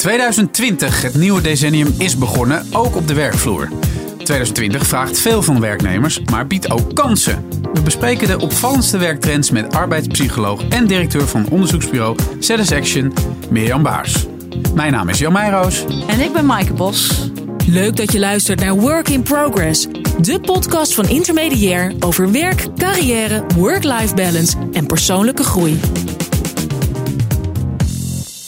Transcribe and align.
2020, 0.00 1.02
het 1.02 1.14
nieuwe 1.14 1.40
decennium, 1.40 1.94
is 1.98 2.16
begonnen, 2.18 2.66
ook 2.72 2.96
op 2.96 3.08
de 3.08 3.14
werkvloer. 3.14 3.68
2020 4.16 4.86
vraagt 4.86 5.18
veel 5.18 5.42
van 5.42 5.60
werknemers, 5.60 6.20
maar 6.20 6.46
biedt 6.46 6.70
ook 6.70 6.94
kansen. 6.94 7.48
We 7.72 7.80
bespreken 7.80 8.28
de 8.28 8.38
opvallendste 8.38 8.98
werktrends 8.98 9.50
met 9.50 9.74
arbeidspsycholoog 9.74 10.68
en 10.68 10.86
directeur 10.86 11.28
van 11.28 11.48
onderzoeksbureau 11.50 12.16
Satisfaction, 12.38 13.12
Mirjam 13.50 13.82
Baars. 13.82 14.26
Mijn 14.74 14.92
naam 14.92 15.08
is 15.08 15.18
Jan 15.18 15.32
Meijroos. 15.32 15.84
En 16.06 16.20
ik 16.20 16.32
ben 16.32 16.46
Maaike 16.46 16.72
Bos. 16.72 17.30
Leuk 17.66 17.96
dat 17.96 18.12
je 18.12 18.18
luistert 18.18 18.60
naar 18.60 18.74
Work 18.74 19.08
in 19.08 19.22
Progress, 19.22 19.86
de 20.20 20.40
podcast 20.40 20.94
van 20.94 21.08
Intermediair 21.08 21.92
over 21.98 22.32
werk, 22.32 22.66
carrière, 22.76 23.44
work-life 23.56 24.14
balance 24.14 24.56
en 24.72 24.86
persoonlijke 24.86 25.42
groei. 25.42 25.80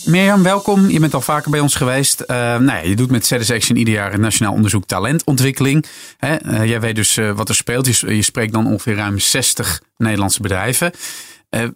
Mirjam, 0.05 0.43
welkom. 0.43 0.89
Je 0.89 1.01
bent 1.01 1.15
al 1.15 1.21
vaker 1.21 1.51
bij 1.51 1.61
ons 1.61 1.75
geweest. 1.75 2.21
Uh, 2.21 2.27
nou 2.37 2.65
ja, 2.65 2.79
je 2.79 2.97
doet 2.97 3.11
met 3.11 3.27
Satisfaction 3.27 3.77
ieder 3.77 3.95
jaar 3.95 4.13
het 4.13 4.21
Nationaal 4.21 4.53
Onderzoek 4.53 4.87
Talentontwikkeling. 4.87 5.87
Hè? 6.17 6.45
Uh, 6.47 6.65
jij 6.65 6.81
weet 6.81 6.95
dus 6.95 7.17
uh, 7.17 7.31
wat 7.31 7.49
er 7.49 7.55
speelt. 7.55 7.87
Je, 7.87 8.17
je, 8.17 8.23
spreekt 8.23 8.53
dan 8.53 8.67
ongeveer 8.67 8.95
ruim 8.95 9.19
60 9.19 9.83
Nederlandse 9.97 10.43
bedrijven. 10.43 10.93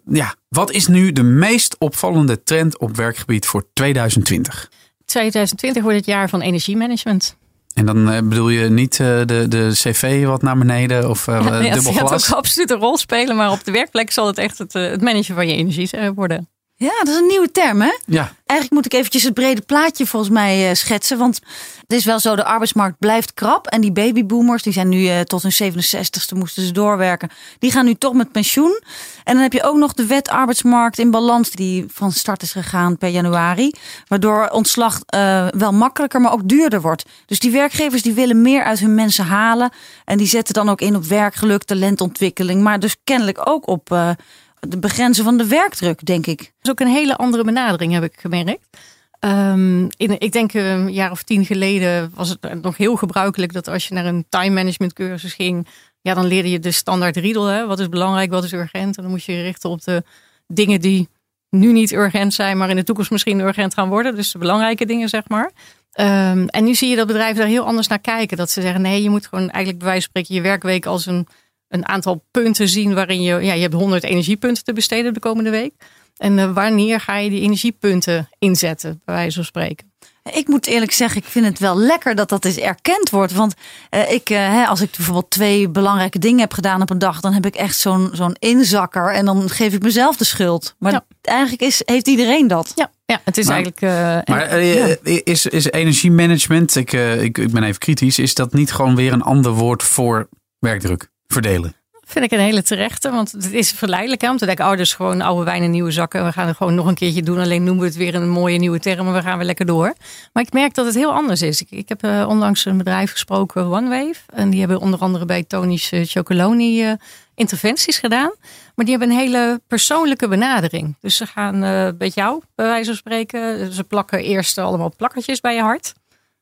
ja, 0.05 0.35
wat 0.49 0.71
is 0.71 0.87
nu 0.87 1.11
de 1.11 1.23
meest 1.23 1.75
opvallende 1.79 2.43
trend 2.43 2.77
op 2.79 2.95
werkgebied 2.95 3.45
voor 3.45 3.65
2020? 3.73 4.69
2020 5.05 5.83
wordt 5.83 5.97
het 5.97 6.05
jaar 6.05 6.29
van 6.29 6.41
energiemanagement. 6.41 7.37
En 7.73 7.85
dan 7.85 8.29
bedoel 8.29 8.49
je 8.49 8.69
niet 8.69 8.97
de, 8.97 9.45
de 9.49 9.69
cv 9.73 10.25
wat 10.25 10.41
naar 10.41 10.57
beneden 10.57 11.09
of 11.09 11.27
uh, 11.27 11.35
ja, 11.41 11.73
dubbel 11.73 11.91
glas? 11.91 12.11
Het 12.11 12.23
gaat 12.23 12.31
ook 12.31 12.37
absoluut 12.37 12.71
een 12.71 12.79
rol 12.79 12.97
spelen, 12.97 13.35
maar 13.35 13.51
op 13.51 13.63
de 13.63 13.71
werkplek 13.71 14.11
zal 14.11 14.27
het 14.27 14.37
echt 14.37 14.57
het, 14.57 14.73
het 14.73 15.01
managen 15.01 15.35
van 15.35 15.47
je 15.47 15.55
energie 15.55 15.89
worden. 16.15 16.49
Ja, 16.79 16.91
dat 16.99 17.07
is 17.07 17.15
een 17.15 17.27
nieuwe 17.27 17.51
term, 17.51 17.81
hè? 17.81 17.97
Ja. 18.05 18.33
Eigenlijk 18.45 18.71
moet 18.71 18.85
ik 18.85 18.93
eventjes 18.93 19.23
het 19.23 19.33
brede 19.33 19.61
plaatje 19.61 20.05
volgens 20.05 20.31
mij 20.31 20.69
uh, 20.69 20.75
schetsen. 20.75 21.17
Want 21.17 21.39
het 21.81 21.97
is 21.97 22.05
wel 22.05 22.19
zo, 22.19 22.35
de 22.35 22.43
arbeidsmarkt 22.43 22.99
blijft 22.99 23.33
krap. 23.33 23.67
En 23.67 23.81
die 23.81 23.91
babyboomers, 23.91 24.63
die 24.63 24.73
zijn 24.73 24.89
nu 24.89 25.01
uh, 25.01 25.19
tot 25.19 25.43
hun 25.43 25.73
67ste 25.73 26.37
moesten 26.37 26.65
ze 26.65 26.71
doorwerken. 26.71 27.29
Die 27.59 27.71
gaan 27.71 27.85
nu 27.85 27.93
toch 27.93 28.13
met 28.13 28.31
pensioen. 28.31 28.81
En 29.23 29.33
dan 29.33 29.41
heb 29.41 29.53
je 29.53 29.63
ook 29.63 29.77
nog 29.77 29.93
de 29.93 30.05
wet 30.05 30.29
arbeidsmarkt 30.29 30.99
in 30.99 31.11
balans. 31.11 31.51
Die 31.51 31.85
van 31.87 32.11
start 32.11 32.41
is 32.41 32.51
gegaan 32.51 32.97
per 32.97 33.09
januari. 33.09 33.71
Waardoor 34.07 34.47
ontslag 34.47 34.99
uh, 35.15 35.47
wel 35.47 35.73
makkelijker, 35.73 36.21
maar 36.21 36.33
ook 36.33 36.47
duurder 36.47 36.81
wordt. 36.81 37.05
Dus 37.25 37.39
die 37.39 37.51
werkgevers 37.51 38.01
die 38.01 38.13
willen 38.13 38.41
meer 38.41 38.63
uit 38.63 38.79
hun 38.79 38.95
mensen 38.95 39.25
halen. 39.25 39.71
En 40.05 40.17
die 40.17 40.27
zetten 40.27 40.53
dan 40.53 40.69
ook 40.69 40.81
in 40.81 40.95
op 40.95 41.03
werkgeluk, 41.03 41.63
talentontwikkeling. 41.63 42.61
Maar 42.61 42.79
dus 42.79 42.95
kennelijk 43.03 43.49
ook 43.49 43.67
op 43.67 44.15
de 44.59 44.77
begrenzen 44.77 45.23
van 45.23 45.37
de 45.37 45.47
werkdruk, 45.47 46.05
denk 46.05 46.25
ik. 46.25 46.37
Dat 46.37 46.47
is 46.61 46.69
ook 46.69 46.79
een 46.79 46.87
hele 46.87 47.15
andere 47.15 47.43
benadering, 47.43 47.93
heb 47.93 48.03
ik 48.03 48.19
gemerkt. 48.19 48.77
Um, 49.19 49.87
in, 49.97 50.19
ik 50.19 50.31
denk 50.31 50.53
een 50.53 50.93
jaar 50.93 51.11
of 51.11 51.23
tien 51.23 51.45
geleden 51.45 52.11
was 52.13 52.29
het 52.29 52.61
nog 52.61 52.77
heel 52.77 52.95
gebruikelijk 52.95 53.53
dat 53.53 53.67
als 53.67 53.87
je 53.87 53.93
naar 53.93 54.05
een 54.05 54.25
time 54.29 54.53
management 54.53 54.93
cursus 54.93 55.33
ging, 55.33 55.67
ja, 56.01 56.13
dan 56.13 56.25
leerde 56.25 56.49
je 56.49 56.59
de 56.59 56.71
standaard 56.71 57.17
riedel. 57.17 57.45
Hè? 57.45 57.65
Wat 57.65 57.79
is 57.79 57.89
belangrijk, 57.89 58.29
wat 58.29 58.43
is 58.43 58.53
urgent? 58.53 58.97
En 58.97 59.03
dan 59.03 59.11
moest 59.11 59.25
je 59.25 59.33
je 59.33 59.41
richten 59.41 59.69
op 59.69 59.83
de 59.83 60.03
dingen 60.47 60.81
die 60.81 61.09
nu 61.49 61.71
niet 61.71 61.91
urgent 61.91 62.33
zijn, 62.33 62.57
maar 62.57 62.69
in 62.69 62.75
de 62.75 62.83
toekomst 62.83 63.11
misschien 63.11 63.39
urgent 63.39 63.73
gaan 63.73 63.89
worden. 63.89 64.15
Dus 64.15 64.31
de 64.31 64.37
belangrijke 64.37 64.85
dingen, 64.85 65.09
zeg 65.09 65.23
maar. 65.27 65.51
Um, 65.99 66.47
en 66.47 66.63
nu 66.63 66.75
zie 66.75 66.89
je 66.89 66.95
dat 66.95 67.07
bedrijven 67.07 67.37
daar 67.37 67.47
heel 67.47 67.65
anders 67.65 67.87
naar 67.87 67.99
kijken. 67.99 68.37
Dat 68.37 68.49
ze 68.49 68.61
zeggen, 68.61 68.81
nee, 68.81 69.03
je 69.03 69.09
moet 69.09 69.27
gewoon 69.27 69.49
eigenlijk 69.49 69.77
bij 69.77 69.87
wijze 69.87 70.01
van 70.01 70.09
spreken 70.09 70.35
je 70.35 70.49
werkweek 70.49 70.85
als 70.85 71.05
een 71.05 71.27
een 71.69 71.87
aantal 71.87 72.23
punten 72.31 72.69
zien 72.69 72.93
waarin 72.93 73.21
je, 73.21 73.33
ja, 73.33 73.53
je 73.53 73.61
hebt 73.61 73.73
100 73.73 74.03
energiepunten 74.03 74.63
te 74.63 74.73
besteden 74.73 75.13
de 75.13 75.19
komende 75.19 75.49
week. 75.49 75.73
En 76.17 76.37
uh, 76.37 76.53
wanneer 76.53 76.99
ga 76.99 77.17
je 77.17 77.29
die 77.29 77.41
energiepunten 77.41 78.29
inzetten, 78.39 79.01
bij 79.05 79.15
wijze 79.15 79.35
van 79.35 79.43
spreken? 79.43 79.91
Ik 80.33 80.47
moet 80.47 80.67
eerlijk 80.67 80.91
zeggen, 80.91 81.21
ik 81.21 81.27
vind 81.27 81.45
het 81.45 81.59
wel 81.59 81.77
lekker 81.77 82.15
dat 82.15 82.29
dat 82.29 82.45
eens 82.45 82.57
erkend 82.57 83.09
wordt. 83.09 83.33
Want 83.33 83.53
uh, 83.91 84.11
ik, 84.11 84.29
uh, 84.29 84.37
hè, 84.37 84.65
als 84.65 84.81
ik 84.81 84.91
bijvoorbeeld 84.95 85.29
twee 85.29 85.69
belangrijke 85.69 86.19
dingen 86.19 86.39
heb 86.39 86.53
gedaan 86.53 86.81
op 86.81 86.89
een 86.89 86.99
dag, 86.99 87.19
dan 87.19 87.33
heb 87.33 87.45
ik 87.45 87.55
echt 87.55 87.77
zo'n 87.77 88.09
zo'n 88.13 88.35
inzakker 88.39 89.13
en 89.13 89.25
dan 89.25 89.49
geef 89.49 89.73
ik 89.73 89.81
mezelf 89.81 90.17
de 90.17 90.25
schuld. 90.25 90.75
Maar 90.79 90.91
ja. 90.91 91.05
eigenlijk 91.21 91.61
is, 91.61 91.81
heeft 91.85 92.07
iedereen 92.07 92.47
dat. 92.47 92.71
Ja, 92.75 92.91
ja 93.05 93.21
het 93.23 93.37
is 93.37 93.45
maar, 93.45 93.55
eigenlijk. 93.55 93.81
Uh, 93.81 94.35
maar 94.35 94.63
ja. 94.63 94.95
is, 95.23 95.45
is 95.45 95.71
energiemanagement, 95.71 96.75
ik, 96.75 96.93
ik, 96.93 97.37
ik 97.37 97.51
ben 97.51 97.63
even 97.63 97.79
kritisch, 97.79 98.19
is 98.19 98.33
dat 98.33 98.53
niet 98.53 98.71
gewoon 98.71 98.95
weer 98.95 99.13
een 99.13 99.21
ander 99.21 99.51
woord 99.51 99.83
voor 99.83 100.29
werkdruk? 100.59 101.09
Verdelen? 101.27 101.75
Vind 102.09 102.25
ik 102.25 102.31
een 102.31 102.39
hele 102.39 102.63
terechte, 102.63 103.11
want 103.11 103.31
het 103.31 103.51
is 103.51 103.71
verleidelijk 103.71 104.21
hè, 104.21 104.29
om 104.29 104.37
te 104.37 104.45
denken, 104.45 104.65
oh, 104.65 104.77
gewoon 104.79 105.21
oude 105.21 105.43
wijn 105.43 105.63
in 105.63 105.71
nieuwe 105.71 105.91
zakken. 105.91 106.25
We 106.25 106.31
gaan 106.31 106.47
het 106.47 106.57
gewoon 106.57 106.75
nog 106.75 106.85
een 106.85 106.95
keertje 106.95 107.23
doen, 107.23 107.39
alleen 107.39 107.63
noemen 107.63 107.81
we 107.81 107.89
het 107.89 107.97
weer 107.97 108.15
een 108.15 108.29
mooie 108.29 108.57
nieuwe 108.57 108.79
term 108.79 109.07
en 109.07 109.13
we 109.13 109.21
gaan 109.21 109.37
weer 109.37 109.45
lekker 109.45 109.65
door. 109.65 109.93
Maar 110.33 110.43
ik 110.43 110.53
merk 110.53 110.73
dat 110.73 110.85
het 110.85 110.95
heel 110.95 111.13
anders 111.13 111.41
is. 111.41 111.61
Ik, 111.61 111.71
ik 111.71 111.89
heb 111.89 112.05
uh, 112.05 112.25
onlangs 112.27 112.65
een 112.65 112.77
bedrijf 112.77 113.11
gesproken, 113.11 113.65
OneWave, 113.65 114.19
en 114.33 114.49
die 114.49 114.59
hebben 114.59 114.79
onder 114.79 114.99
andere 114.99 115.25
bij 115.25 115.43
Tony's 115.43 115.91
uh, 115.91 116.05
Chocoloni 116.05 116.89
uh, 116.89 116.93
interventies 117.35 117.97
gedaan. 117.97 118.31
Maar 118.75 118.85
die 118.85 118.97
hebben 118.97 119.09
een 119.09 119.21
hele 119.21 119.61
persoonlijke 119.67 120.27
benadering. 120.27 120.95
Dus 121.01 121.15
ze 121.15 121.25
gaan 121.25 121.59
met 121.97 122.13
jou, 122.13 122.41
bij 122.55 122.65
wijze 122.65 122.85
van 122.85 122.95
spreken, 122.95 123.73
ze 123.73 123.83
plakken 123.83 124.23
eerst 124.23 124.57
allemaal 124.57 124.93
plakkertjes 124.97 125.39
bij 125.39 125.55
je 125.55 125.61
hart. 125.61 125.93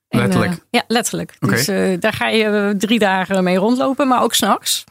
En, 0.07 0.19
letterlijk? 0.19 0.51
Uh, 0.51 0.57
ja, 0.69 0.83
letterlijk. 0.87 1.35
Okay. 1.39 1.55
Dus 1.55 1.69
uh, 1.69 1.99
daar 1.99 2.13
ga 2.13 2.27
je 2.27 2.75
drie 2.77 2.99
dagen 2.99 3.43
mee 3.43 3.57
rondlopen, 3.57 4.07
maar 4.07 4.23
ook 4.23 4.33
s'nachts. 4.33 4.83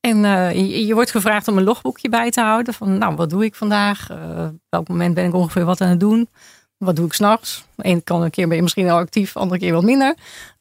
En 0.00 0.24
uh, 0.24 0.52
je, 0.52 0.86
je, 0.86 0.94
wordt 0.94 1.10
gevraagd 1.10 1.48
om 1.48 1.56
een 1.56 1.64
logboekje 1.64 2.08
bij 2.08 2.30
te 2.30 2.40
houden. 2.40 2.74
Van 2.74 2.98
nou, 2.98 3.14
wat 3.14 3.30
doe 3.30 3.44
ik 3.44 3.54
vandaag? 3.54 4.10
op 4.10 4.60
welk 4.68 4.88
moment 4.88 5.14
ben 5.14 5.26
ik 5.26 5.34
ongeveer 5.34 5.64
wat 5.64 5.80
aan 5.80 5.88
het 5.88 6.00
doen? 6.00 6.28
Wat 6.78 6.96
doe 6.96 7.06
ik 7.06 7.12
s'nachts? 7.12 7.64
Eén 7.76 8.04
kan 8.04 8.22
een 8.22 8.30
keer 8.30 8.46
ben 8.46 8.56
je 8.56 8.62
misschien 8.62 8.90
al 8.90 8.98
actief, 8.98 9.36
andere 9.36 9.60
keer 9.60 9.72
wat 9.72 9.82
minder. 9.82 10.14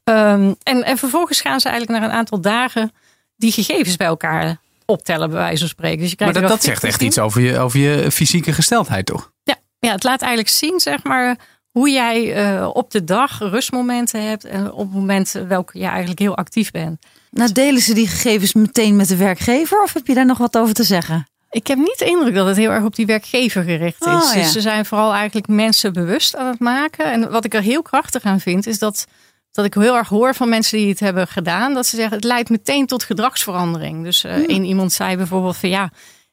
Um, 0.03 0.55
en, 0.63 0.83
en 0.83 0.97
vervolgens 0.97 1.41
gaan 1.41 1.59
ze 1.59 1.69
eigenlijk 1.69 1.99
naar 1.99 2.09
een 2.09 2.15
aantal 2.15 2.41
dagen 2.41 2.91
die 3.35 3.51
gegevens 3.51 3.95
bij 3.95 4.07
elkaar 4.07 4.57
optellen, 4.85 5.29
bij 5.29 5.37
wijze 5.37 5.59
van 5.59 5.67
spreken. 5.67 5.99
Dus 5.99 6.09
je 6.09 6.15
maar 6.19 6.33
dat, 6.33 6.47
dat 6.47 6.63
zegt 6.63 6.83
echt 6.83 7.01
iets 7.01 7.19
over 7.19 7.41
je, 7.41 7.59
over 7.59 7.79
je 7.79 8.11
fysieke 8.11 8.53
gesteldheid, 8.53 9.05
toch? 9.05 9.31
Ja, 9.43 9.55
ja, 9.79 9.91
het 9.91 10.03
laat 10.03 10.21
eigenlijk 10.21 10.49
zien, 10.49 10.79
zeg 10.79 11.03
maar, 11.03 11.37
hoe 11.75 11.89
jij 11.89 12.47
uh, 12.57 12.69
op 12.73 12.91
de 12.91 13.03
dag 13.03 13.39
rustmomenten 13.39 14.27
hebt 14.27 14.45
en 14.45 14.71
op 14.71 14.79
het 14.79 14.93
moment 14.93 15.31
welke 15.47 15.79
je 15.79 15.85
eigenlijk 15.85 16.19
heel 16.19 16.37
actief 16.37 16.71
bent. 16.71 17.05
Nou, 17.31 17.51
delen 17.51 17.81
ze 17.81 17.93
die 17.93 18.07
gegevens 18.07 18.53
meteen 18.53 18.95
met 18.95 19.07
de 19.07 19.15
werkgever 19.15 19.81
of 19.81 19.93
heb 19.93 20.07
je 20.07 20.13
daar 20.13 20.25
nog 20.25 20.37
wat 20.37 20.57
over 20.57 20.73
te 20.73 20.83
zeggen? 20.83 21.27
Ik 21.49 21.67
heb 21.67 21.77
niet 21.77 21.99
de 21.99 22.05
indruk 22.05 22.35
dat 22.35 22.47
het 22.47 22.57
heel 22.57 22.71
erg 22.71 22.83
op 22.83 22.95
die 22.95 23.05
werkgever 23.05 23.63
gericht 23.63 24.05
is. 24.05 24.13
Oh, 24.13 24.33
ja. 24.33 24.41
Dus 24.41 24.51
ze 24.51 24.61
zijn 24.61 24.85
vooral 24.85 25.13
eigenlijk 25.13 25.47
mensen 25.47 25.93
bewust 25.93 26.35
aan 26.35 26.47
het 26.47 26.59
maken. 26.59 27.11
En 27.11 27.31
wat 27.31 27.45
ik 27.45 27.53
er 27.53 27.61
heel 27.61 27.81
krachtig 27.81 28.23
aan 28.23 28.39
vind, 28.39 28.67
is 28.67 28.79
dat, 28.79 29.05
dat 29.51 29.65
ik 29.65 29.73
heel 29.73 29.95
erg 29.95 30.09
hoor 30.09 30.35
van 30.35 30.49
mensen 30.49 30.77
die 30.77 30.89
het 30.89 30.99
hebben 30.99 31.27
gedaan. 31.27 31.73
Dat 31.73 31.85
ze 31.85 31.95
zeggen, 31.95 32.15
het 32.15 32.25
leidt 32.25 32.49
meteen 32.49 32.85
tot 32.85 33.03
gedragsverandering. 33.03 34.03
Dus 34.03 34.23
uh, 34.23 34.33
hmm. 34.33 34.45
één 34.45 34.63
iemand 34.63 34.93
zei 34.93 35.17
bijvoorbeeld 35.17 35.57
van 35.57 35.69
ja, 35.69 35.91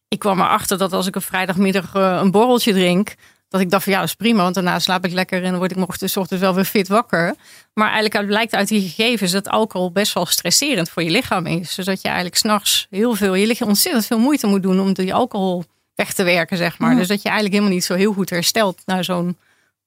ik 0.08 0.18
kwam 0.18 0.40
erachter 0.40 0.78
dat 0.78 0.92
als 0.92 1.06
ik 1.06 1.16
op 1.16 1.24
vrijdagmiddag 1.24 1.94
uh, 1.94 2.18
een 2.22 2.30
borreltje 2.30 2.72
drink, 2.72 3.14
dat 3.52 3.60
ik 3.60 3.70
dacht 3.70 3.84
van 3.84 3.92
ja, 3.92 3.98
dat 3.98 4.08
is 4.08 4.14
prima, 4.14 4.42
want 4.42 4.54
daarna 4.54 4.78
slaap 4.78 5.04
ik 5.04 5.12
lekker 5.12 5.42
en 5.42 5.50
dan 5.50 5.58
word 5.58 5.70
ik 5.70 5.76
de 5.76 6.12
ochtends 6.14 6.42
wel 6.42 6.54
weer 6.54 6.64
fit 6.64 6.88
wakker. 6.88 7.34
Maar 7.74 7.90
eigenlijk 7.90 8.26
blijkt 8.26 8.54
uit 8.54 8.68
die 8.68 8.88
gegevens 8.88 9.32
dat 9.32 9.48
alcohol 9.48 9.92
best 9.92 10.12
wel 10.12 10.26
stresserend 10.26 10.90
voor 10.90 11.02
je 11.02 11.10
lichaam 11.10 11.46
is. 11.46 11.74
Dus 11.74 11.84
dat 11.84 12.02
je 12.02 12.08
eigenlijk 12.08 12.36
s'nachts 12.36 12.86
heel 12.90 13.14
veel, 13.14 13.34
je 13.34 13.46
lichaam 13.46 13.68
ontzettend 13.68 14.06
veel 14.06 14.18
moeite 14.18 14.46
moet 14.46 14.62
doen 14.62 14.80
om 14.80 14.92
die 14.92 15.14
alcohol 15.14 15.64
weg 15.94 16.12
te 16.12 16.22
werken, 16.22 16.56
zeg 16.56 16.78
maar. 16.78 16.96
Dus 16.96 17.08
dat 17.08 17.22
je 17.22 17.28
eigenlijk 17.28 17.54
helemaal 17.54 17.76
niet 17.76 17.84
zo 17.84 17.94
heel 17.94 18.12
goed 18.12 18.30
herstelt 18.30 18.82
naar 18.86 19.04
zo'n 19.04 19.36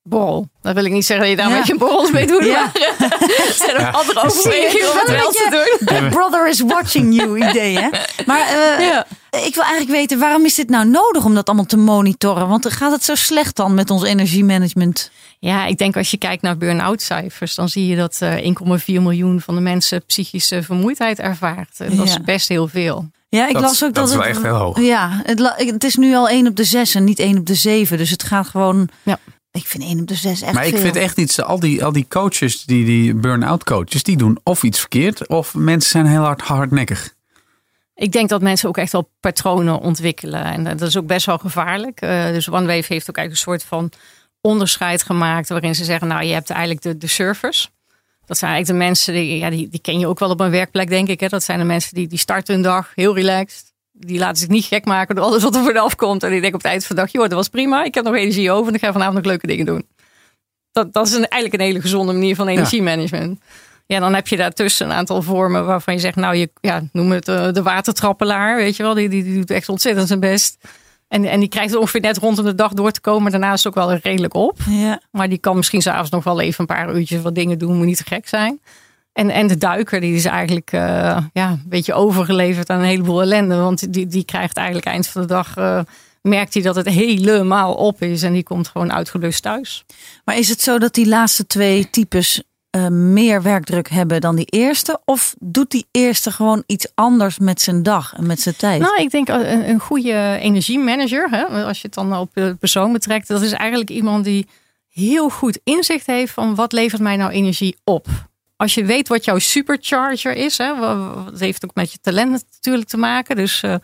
borrel. 0.08 0.50
Dat 0.62 0.74
wil 0.74 0.86
ik 0.86 0.92
niet 0.92 1.06
zeggen 1.06 1.28
dat 1.28 1.36
je 1.36 1.42
daar 1.42 1.52
ja. 1.52 1.58
met 1.58 1.68
je 1.68 1.76
borrels 1.76 2.12
mee 2.12 2.28
doet. 2.28 2.44
Ja. 2.44 2.72
Maar 3.00 3.12
er 3.48 3.54
zijn 3.54 3.78
ook 3.78 3.94
andere 3.94 4.24
overwegingen 4.24 4.92
om 4.92 4.98
het 4.98 5.10
wel 5.10 5.32
te 5.32 5.48
doen. 5.50 6.00
Big 6.00 6.10
brother 6.10 6.48
is 6.48 6.62
watching 6.62 7.16
you 7.16 7.50
idee, 7.50 7.78
hè? 7.80 7.90
Maar 8.26 8.48
uh, 8.54 8.88
ja. 8.88 9.06
ik 9.32 9.56
wil 9.56 9.64
eigenlijk 9.64 9.90
weten, 10.00 10.20
waarom 10.20 10.46
is 10.46 10.56
dit 10.56 10.70
nou 10.70 10.88
nodig 10.88 11.26
om 11.26 11.36
dat 11.36 11.48
allemaal 11.48 11.66
te 11.66 11.78
monitoren? 11.78 12.48
Want 12.48 12.72
gaat 12.72 12.92
het 12.92 13.04
zo 13.04 13.16
slecht 13.16 13.56
dan 13.56 13.74
met 13.74 13.90
ons 13.90 14.04
energiemanagement? 14.04 15.12
Ja, 15.40 15.66
ik 15.66 15.78
denk 15.78 15.98
als 15.98 16.12
je 16.12 16.18
kijkt 16.18 16.42
naar 16.42 16.58
burn-out 16.58 17.02
cijfers, 17.02 17.56
dan 17.56 17.70
zie 17.70 17.88
je 17.88 17.96
dat 17.96 18.20
uh, 18.24 18.54
1,4 18.86 18.86
miljoen 18.86 19.42
van 19.42 19.56
de 19.56 19.62
mensen 19.62 20.06
psychische 20.06 20.64
vermoeidheid 20.64 21.20
ervaart. 21.20 21.80
En 21.80 21.96
dat 21.96 22.08
is 22.08 22.22
best 22.22 22.48
heel 22.48 22.68
veel. 22.68 23.10
Ja, 23.30 23.48
ik 23.48 23.54
dat, 23.54 23.62
las 23.62 23.84
ook 23.84 23.94
dat, 23.94 24.10
dat, 24.10 24.10
is 24.10 24.16
wel 24.16 24.24
het, 24.24 24.36
echt 24.36 24.44
heel 24.44 24.56
hoog. 24.56 24.80
Ja, 24.80 25.22
het, 25.24 25.54
het, 25.56 25.84
is 25.84 25.96
nu 25.96 26.16
al 26.16 26.30
1 26.30 26.48
op 26.48 26.56
de 26.56 26.64
6 26.64 26.96
en 26.96 27.04
niet 27.04 27.20
1 27.20 27.38
op 27.38 27.46
de 27.46 27.56
7. 27.56 27.98
Dus 27.98 28.10
het 28.10 28.24
gaat 28.24 28.48
gewoon. 28.48 28.90
Ja. 29.04 29.20
Ik 29.56 29.66
vind 29.66 29.84
1 29.84 30.00
op 30.00 30.08
de 30.08 30.16
6 30.16 30.42
echt 30.42 30.54
Maar 30.54 30.66
ik 30.66 30.74
veel. 30.74 30.82
vind 30.82 30.96
echt 30.96 31.18
iets, 31.18 31.42
al 31.42 31.60
die, 31.60 31.86
al 31.86 31.92
die 31.92 32.06
coaches, 32.08 32.64
die, 32.64 32.86
die 32.86 33.14
burn-out 33.14 33.64
coaches, 33.64 34.04
die 34.04 34.18
doen 34.18 34.40
of 34.44 34.64
iets 34.64 34.80
verkeerd 34.80 35.28
of 35.28 35.54
mensen 35.54 35.90
zijn 35.90 36.06
heel 36.06 36.22
hard 36.22 36.42
hardnekkig. 36.42 37.14
Ik 37.96 38.12
denk 38.12 38.30
dat 38.30 38.42
mensen 38.42 38.70
ook 38.70 38.78
echt 38.78 38.92
wel 38.92 39.10
patronen 39.20 39.80
ontwikkelen. 39.80 40.44
En 40.44 40.64
dat 40.64 40.82
is 40.82 40.98
ook 40.98 41.08
best 41.08 41.26
wel 41.26 41.38
gevaarlijk. 41.38 42.02
Uh, 42.02 42.28
dus 42.28 42.50
OneWave 42.50 42.94
heeft 42.94 43.10
ook 43.10 43.18
eigenlijk 43.18 43.30
een 43.30 43.36
soort 43.36 43.64
van 43.64 43.92
onderscheid 44.42 45.04
gemaakt. 45.04 45.50
Waarin 45.50 45.76
ze 45.76 45.84
zeggen, 45.84 46.08
nou 46.08 46.24
je 46.24 46.34
hebt 46.34 46.50
eigenlijk 46.50 46.82
de, 46.82 46.98
de 46.98 47.08
surfers. 47.08 47.72
Dat 48.26 48.38
zijn 48.38 48.52
eigenlijk 48.52 48.82
de 48.82 48.86
mensen, 48.88 49.14
die, 49.14 49.38
ja, 49.38 49.50
die, 49.50 49.70
die 49.70 49.80
ken 49.80 50.00
je 50.00 50.08
ook 50.08 50.20
wel 50.20 50.30
op 50.30 50.40
een 50.40 50.52
werkplek 50.52 50.90
denk 50.90 51.08
ik. 51.08 51.20
Hè? 51.20 51.28
Dat 51.28 51.44
zijn 51.44 51.60
de 51.60 51.66
mensen 51.66 51.96
die, 51.96 52.08
die 52.08 52.18
starten 52.18 52.54
hun 52.54 52.64
dag 52.64 52.92
heel 52.96 53.16
relaxed 53.16 53.74
die 53.98 54.20
laten 54.20 54.38
zich 54.38 54.48
niet 54.48 54.66
gek 54.66 54.86
maken 54.86 55.16
door 55.16 55.26
alles 55.26 55.44
wat 55.44 55.56
er 55.56 55.64
vanaf 55.64 55.96
komt. 55.96 56.24
En 56.24 56.30
die 56.30 56.42
denken 56.42 56.58
op 56.58 56.64
het 56.64 56.72
eind 56.72 56.86
van 56.86 56.96
de 56.96 57.02
dag, 57.02 57.12
joh, 57.12 57.22
dat 57.22 57.32
was 57.32 57.48
prima. 57.48 57.84
Ik 57.84 57.94
heb 57.94 58.04
nog 58.04 58.16
energie 58.16 58.52
over 58.52 58.68
en 58.68 58.74
ik 58.74 58.82
ga 58.84 58.92
vanavond 58.92 59.16
nog 59.16 59.26
leuke 59.26 59.48
dingen 59.48 59.66
doen. 59.66 59.88
dat, 60.72 60.94
dat 60.94 61.08
is 61.08 61.14
een, 61.14 61.28
eigenlijk 61.28 61.54
een 61.54 61.68
hele 61.68 61.82
gezonde 61.82 62.14
manier 62.14 62.36
van 62.36 62.48
energiemanagement. 62.48 63.40
Ja. 63.86 64.00
dan 64.00 64.14
heb 64.14 64.28
je 64.28 64.38
daartussen 64.38 64.86
een 64.90 64.96
aantal 64.96 65.22
vormen 65.22 65.66
waarvan 65.66 65.94
je 65.94 66.00
zegt, 66.00 66.16
nou, 66.16 66.36
je 66.36 66.50
ja, 66.62 66.84
noem 66.92 67.12
het 67.12 67.28
uh, 67.28 67.52
de 67.52 67.64
watertrappelaar, 67.64 68.56
weet 68.56 68.76
je 68.76 68.84
wel, 68.84 68.94
die, 68.94 69.10
die, 69.10 69.24
die 69.24 69.36
doet 69.36 69.52
echt 69.52 69.70
ontzettend 69.70 70.08
zijn 70.08 70.20
best. 70.20 70.58
En, 71.08 71.26
en 71.26 71.40
die 71.40 71.50
krijgt 71.50 71.70
het 71.70 71.80
ongeveer 71.80 72.02
net 72.02 72.18
rondom 72.18 72.46
de 72.46 72.56
dag 72.56 72.74
door 72.74 72.92
te 72.92 73.02
komen. 73.02 73.32
Daarna 73.32 73.54
is 73.54 73.64
het 73.64 73.68
ook 73.68 73.86
wel 73.86 73.94
redelijk 73.94 74.34
op. 74.34 74.58
Ja. 74.70 75.02
Maar 75.12 75.30
die 75.30 75.38
kan 75.38 75.56
misschien 75.56 75.82
s'avonds 75.82 76.10
nog 76.10 76.24
wel 76.24 76.42
even 76.42 76.60
een 76.60 76.76
paar 76.76 76.96
uurtjes 76.96 77.22
wat 77.22 77.36
dingen 77.36 77.58
doen. 77.58 77.78
Moet 77.78 77.86
niet 77.86 77.98
te 77.98 78.04
gek 78.04 78.28
zijn. 78.28 78.60
En, 79.16 79.30
en 79.30 79.48
de 79.48 79.58
duiker 79.58 80.00
die 80.00 80.16
is 80.16 80.26
eigenlijk 80.26 80.72
uh, 80.72 81.18
ja, 81.34 81.50
een 81.50 81.64
beetje 81.66 81.94
overgeleverd 81.94 82.70
aan 82.70 82.80
een 82.80 82.86
heleboel 82.86 83.22
ellende. 83.22 83.56
Want 83.56 83.94
die, 83.94 84.08
die 84.08 84.26
krijgt 84.26 84.58
eigenlijk 84.58 84.88
eind 84.88 85.08
van 85.08 85.22
de 85.22 85.28
dag... 85.28 85.58
Uh, 85.58 85.80
merkt 86.22 86.54
hij 86.54 86.64
dat 86.64 86.76
het 86.76 86.88
helemaal 86.88 87.74
op 87.74 88.02
is. 88.02 88.24
En 88.24 88.34
die 88.34 88.44
komt 88.44 88.68
gewoon 88.68 88.94
uitgelust 88.94 89.42
thuis. 89.42 89.86
Maar 90.24 90.38
is 90.38 90.50
het 90.50 90.62
zo 90.62 90.78
dat 90.78 90.94
die 90.94 91.08
laatste 91.08 91.48
twee 91.48 91.90
types 91.90 92.44
uh, 92.76 92.88
meer 92.88 93.42
werkdruk 93.42 93.90
hebben 93.90 94.22
dan 94.22 94.36
die 94.36 94.46
eerste? 94.46 95.00
Of 95.06 95.36
doet 95.40 95.72
die 95.72 95.88
eerste 95.92 96.32
gewoon 96.32 96.64
iets 96.66 96.88
anders 96.96 97.40
met 97.40 97.62
zijn 97.62 97.84
dag 97.84 98.14
en 98.18 98.26
met 98.26 98.42
zijn 98.42 98.56
tijd? 98.56 98.82
Nou, 98.82 99.02
ik 99.02 99.12
denk 99.12 99.28
een, 99.28 99.70
een 99.70 99.80
goede 99.80 100.38
energiemanager, 100.42 101.30
hè, 101.30 101.44
als 101.46 101.78
je 101.78 101.86
het 101.86 101.96
dan 101.96 102.16
op 102.16 102.30
de 102.34 102.56
persoon 102.60 102.92
betrekt, 102.92 103.28
dat 103.28 103.42
is 103.42 103.52
eigenlijk 103.52 103.90
iemand 103.90 104.24
die 104.24 104.48
heel 104.90 105.30
goed 105.30 105.60
inzicht 105.64 106.06
heeft 106.06 106.34
van 106.34 106.56
wat 106.56 106.72
levert 106.72 107.02
mij 107.02 107.16
nou 107.16 107.32
energie 107.32 107.78
op. 107.84 108.08
Als 108.58 108.74
je 108.74 108.86
weet 108.86 109.08
wat 109.08 109.26
jouw 109.26 109.40
supercharger 109.40 110.36
is, 110.36 110.58
hè, 110.58 110.76
dat 111.30 111.40
heeft 111.40 111.66
ook 111.66 111.76
met 111.76 111.92
je 111.92 111.98
talent 112.02 112.32
natuurlijk 112.32 112.88
te 112.88 112.98
maken. 112.98 113.36
Dus 113.36 113.64
uh, 113.64 113.76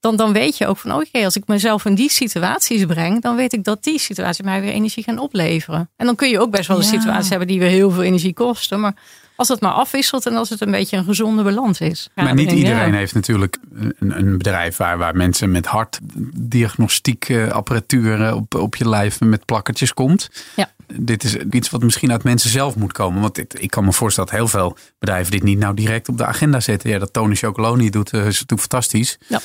dan, 0.00 0.16
dan 0.16 0.32
weet 0.32 0.58
je 0.58 0.66
ook 0.66 0.76
van 0.76 0.94
oké, 0.94 1.24
als 1.24 1.36
ik 1.36 1.46
mezelf 1.46 1.84
in 1.84 1.94
die 1.94 2.10
situaties 2.10 2.84
breng, 2.84 3.22
dan 3.22 3.36
weet 3.36 3.52
ik 3.52 3.64
dat 3.64 3.84
die 3.84 3.98
situaties 3.98 4.44
mij 4.44 4.60
weer 4.60 4.72
energie 4.72 5.02
gaan 5.02 5.18
opleveren. 5.18 5.90
En 5.96 6.06
dan 6.06 6.14
kun 6.14 6.28
je 6.28 6.40
ook 6.40 6.50
best 6.50 6.68
wel 6.68 6.76
een 6.76 6.82
situatie 6.82 7.30
hebben 7.30 7.48
die 7.48 7.58
weer 7.58 7.68
heel 7.68 7.90
veel 7.90 8.02
energie 8.02 8.34
kosten. 8.34 8.80
Maar 8.80 8.94
als 9.40 9.48
het 9.48 9.60
maar 9.60 9.72
afwisselt 9.72 10.26
en 10.26 10.36
als 10.36 10.48
het 10.48 10.60
een 10.60 10.70
beetje 10.70 10.96
een 10.96 11.04
gezonde 11.04 11.42
balans 11.42 11.80
is. 11.80 12.08
Maar 12.14 12.34
niet 12.34 12.52
iedereen 12.52 12.94
heeft 12.94 13.14
natuurlijk 13.14 13.58
een, 13.74 13.94
een, 13.98 14.38
bedrijf 14.38 14.76
waar, 14.76 14.98
waar 14.98 15.16
mensen 15.16 15.50
met 15.50 15.66
hartdiagnostiekapparatuur 15.66 18.34
op, 18.34 18.54
op 18.54 18.76
je 18.76 18.88
lijf 18.88 19.20
met 19.20 19.44
plakkertjes 19.44 19.94
komt. 19.94 20.30
Ja. 20.56 20.70
Dit 20.86 21.24
is 21.24 21.36
iets 21.36 21.70
wat 21.70 21.82
misschien 21.82 22.12
uit 22.12 22.22
mensen 22.22 22.50
zelf 22.50 22.76
moet 22.76 22.92
komen. 22.92 23.20
Want 23.20 23.34
dit, 23.34 23.62
ik 23.62 23.70
kan 23.70 23.84
me 23.84 23.92
voorstellen 23.92 24.30
dat 24.30 24.38
heel 24.38 24.48
veel 24.48 24.76
bedrijven 24.98 25.32
dit 25.32 25.42
niet 25.42 25.58
nou 25.58 25.74
direct 25.74 26.08
op 26.08 26.18
de 26.18 26.26
agenda 26.26 26.60
zetten. 26.60 26.90
Ja, 26.90 26.98
dat 26.98 27.12
Tony 27.12 27.34
Chocoloni 27.34 27.90
doet, 27.90 28.12
is 28.12 28.22
natuurlijk 28.22 28.60
fantastisch. 28.60 29.18
Ja 29.26 29.40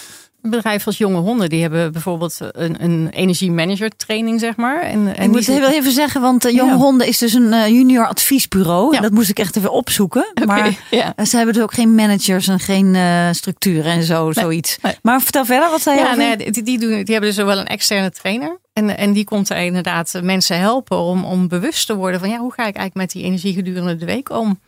bedrijven 0.49 0.85
als 0.85 0.97
Jonge 0.97 1.17
Honden, 1.17 1.49
die 1.49 1.61
hebben 1.61 1.91
bijvoorbeeld 1.91 2.37
een, 2.51 2.83
een 2.83 3.09
energiemanager 3.09 3.89
training, 3.95 4.39
zeg 4.39 4.55
maar. 4.55 4.81
En, 4.81 5.15
en 5.15 5.23
ik 5.23 5.29
moet 5.29 5.47
heel 5.47 5.69
even 5.69 5.91
zeggen, 5.91 6.21
want 6.21 6.45
uh, 6.45 6.51
Jonge 6.51 6.71
ja. 6.71 6.77
Honden 6.77 7.07
is 7.07 7.17
dus 7.17 7.33
een 7.33 7.53
uh, 7.53 7.67
junior 7.67 8.07
adviesbureau. 8.07 8.93
Ja. 8.93 9.01
Dat 9.01 9.11
moest 9.11 9.29
ik 9.29 9.39
echt 9.39 9.55
even 9.55 9.71
opzoeken. 9.71 10.27
Okay, 10.33 10.45
maar 10.45 10.79
ja. 10.91 11.25
ze 11.25 11.35
hebben 11.35 11.53
dus 11.53 11.63
ook 11.63 11.73
geen 11.73 11.95
managers 11.95 12.47
en 12.47 12.59
geen 12.59 12.93
uh, 12.93 13.27
structuren 13.31 13.91
en 13.91 14.03
zo, 14.03 14.23
nee, 14.23 14.33
zoiets. 14.33 14.77
Nee. 14.81 14.93
Maar 15.01 15.21
vertel 15.21 15.45
verder, 15.45 15.69
wat 15.69 15.81
zei 15.81 15.97
je 15.97 16.03
ja, 16.03 16.15
nee, 16.15 16.51
die, 16.51 16.63
die, 16.63 16.79
doen, 16.79 16.89
die 16.89 17.13
hebben 17.13 17.33
dus 17.33 17.35
wel 17.35 17.57
een 17.57 17.65
externe 17.65 18.11
trainer. 18.11 18.57
En, 18.73 18.97
en 18.97 19.13
die 19.13 19.23
komt 19.23 19.49
er 19.49 19.57
inderdaad 19.57 20.19
mensen 20.23 20.59
helpen 20.59 20.97
om, 20.97 21.25
om 21.25 21.47
bewust 21.47 21.87
te 21.87 21.95
worden 21.95 22.19
van 22.19 22.29
ja, 22.29 22.37
hoe 22.37 22.53
ga 22.53 22.67
ik 22.67 22.75
eigenlijk 22.75 22.95
met 22.95 23.11
die 23.11 23.23
energie 23.23 23.53
gedurende 23.53 23.95
de 23.95 24.05
week 24.05 24.29
om? 24.29 24.59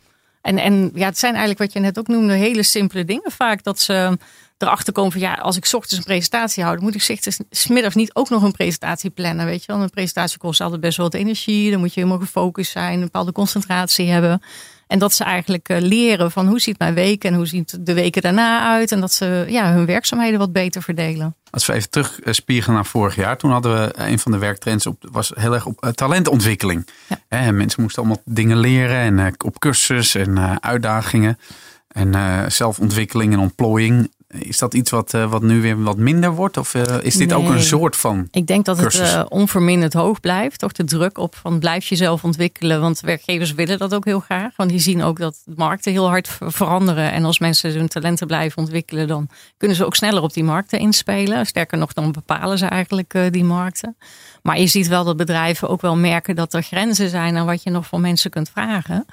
En, 0.41 0.57
en 0.57 0.91
ja, 0.93 1.05
het 1.05 1.17
zijn 1.17 1.31
eigenlijk 1.31 1.61
wat 1.61 1.73
je 1.73 1.79
net 1.79 1.99
ook 1.99 2.07
noemde, 2.07 2.33
hele 2.33 2.63
simpele 2.63 3.05
dingen 3.05 3.31
vaak. 3.31 3.63
Dat 3.63 3.79
ze 3.79 4.17
erachter 4.57 4.93
komen 4.93 5.11
van 5.11 5.21
ja, 5.21 5.33
als 5.33 5.57
ik 5.57 5.63
ochtends 5.71 5.97
een 5.97 6.03
presentatie 6.03 6.63
hou, 6.63 6.75
dan 6.75 6.83
moet 6.83 6.95
ik 6.95 7.19
smiddags 7.49 7.95
niet 7.95 8.15
ook 8.15 8.29
nog 8.29 8.43
een 8.43 8.51
presentatie 8.51 9.09
plannen. 9.09 9.45
Weet 9.45 9.65
je 9.65 9.71
wel, 9.71 9.81
een 9.81 9.89
presentatie 9.89 10.37
kost 10.37 10.61
altijd 10.61 10.81
best 10.81 10.97
wel 10.97 11.05
wat 11.05 11.19
energie. 11.19 11.71
Dan 11.71 11.79
moet 11.79 11.93
je 11.93 11.99
helemaal 11.99 12.21
gefocust 12.21 12.71
zijn, 12.71 12.93
een 12.93 13.01
bepaalde 13.01 13.31
concentratie 13.31 14.09
hebben. 14.09 14.41
En 14.87 14.99
dat 14.99 15.13
ze 15.13 15.23
eigenlijk 15.23 15.67
leren 15.79 16.31
van 16.31 16.47
hoe 16.47 16.59
ziet 16.59 16.79
mijn 16.79 16.93
week 16.93 17.23
en 17.23 17.33
hoe 17.33 17.45
ziet 17.45 17.85
de 17.85 17.93
weken 17.93 18.21
daarna 18.21 18.71
uit. 18.73 18.91
En 18.91 18.99
dat 18.99 19.13
ze 19.13 19.45
ja, 19.47 19.73
hun 19.73 19.85
werkzaamheden 19.85 20.39
wat 20.39 20.51
beter 20.51 20.83
verdelen. 20.83 21.35
Als 21.49 21.65
we 21.65 21.73
even 21.73 21.89
terugspiegelen 21.89 22.75
naar 22.75 22.85
vorig 22.85 23.15
jaar. 23.15 23.37
Toen 23.37 23.51
hadden 23.51 23.81
we 23.81 23.91
een 23.95 24.19
van 24.19 24.31
de 24.31 24.37
werktrends 24.37 24.85
op, 24.85 25.07
was 25.11 25.31
heel 25.35 25.53
erg 25.53 25.65
op 25.65 25.91
talentontwikkeling. 25.95 26.87
Ja. 27.29 27.51
mensen 27.51 27.81
moesten 27.81 28.03
allemaal 28.03 28.21
dingen 28.25 28.57
leren 28.57 29.19
en 29.19 29.35
op 29.45 29.59
cursus 29.59 30.15
en 30.15 30.61
uitdagingen. 30.63 31.39
En 31.87 32.51
zelfontwikkeling 32.51 33.33
en 33.33 33.39
ontplooiing. 33.39 34.11
Is 34.27 34.57
dat 34.57 34.73
iets 34.73 34.91
wat, 34.91 35.13
uh, 35.13 35.31
wat 35.31 35.41
nu 35.41 35.61
weer 35.61 35.83
wat 35.83 35.97
minder 35.97 36.31
wordt? 36.31 36.57
Of 36.57 36.73
uh, 36.73 36.81
is 37.01 37.15
dit 37.15 37.29
nee. 37.29 37.37
ook 37.37 37.49
een 37.49 37.63
soort 37.63 37.95
van. 37.95 38.27
Ik 38.31 38.47
denk 38.47 38.65
dat 38.65 38.77
cursus? 38.77 39.13
het 39.13 39.29
onverminderd 39.29 39.93
hoog 39.93 40.19
blijft. 40.19 40.59
Toch 40.59 40.71
de 40.71 40.83
druk 40.83 41.17
op 41.17 41.35
van 41.35 41.59
blijf 41.59 41.85
jezelf 41.85 42.23
ontwikkelen. 42.23 42.81
Want 42.81 42.99
werkgevers 42.99 43.53
willen 43.53 43.77
dat 43.77 43.95
ook 43.95 44.05
heel 44.05 44.19
graag. 44.19 44.55
Want 44.55 44.69
die 44.69 44.79
zien 44.79 45.03
ook 45.03 45.19
dat 45.19 45.41
de 45.45 45.53
markten 45.55 45.91
heel 45.91 46.07
hard 46.07 46.37
veranderen. 46.39 47.11
En 47.11 47.25
als 47.25 47.39
mensen 47.39 47.73
hun 47.73 47.87
talenten 47.87 48.27
blijven 48.27 48.57
ontwikkelen, 48.57 49.07
dan 49.07 49.29
kunnen 49.57 49.77
ze 49.77 49.85
ook 49.85 49.95
sneller 49.95 50.21
op 50.23 50.33
die 50.33 50.43
markten 50.43 50.79
inspelen. 50.79 51.45
Sterker 51.45 51.77
nog, 51.77 51.93
dan 51.93 52.11
bepalen 52.11 52.57
ze 52.57 52.65
eigenlijk 52.65 53.27
die 53.31 53.43
markten. 53.43 53.97
Maar 54.41 54.59
je 54.59 54.67
ziet 54.67 54.87
wel 54.87 55.03
dat 55.03 55.17
bedrijven 55.17 55.69
ook 55.69 55.81
wel 55.81 55.95
merken 55.95 56.35
dat 56.35 56.53
er 56.53 56.61
grenzen 56.61 57.09
zijn 57.09 57.37
aan 57.37 57.45
wat 57.45 57.63
je 57.63 57.69
nog 57.69 57.87
van 57.87 58.01
mensen 58.01 58.29
kunt 58.29 58.49
vragen. 58.49 59.05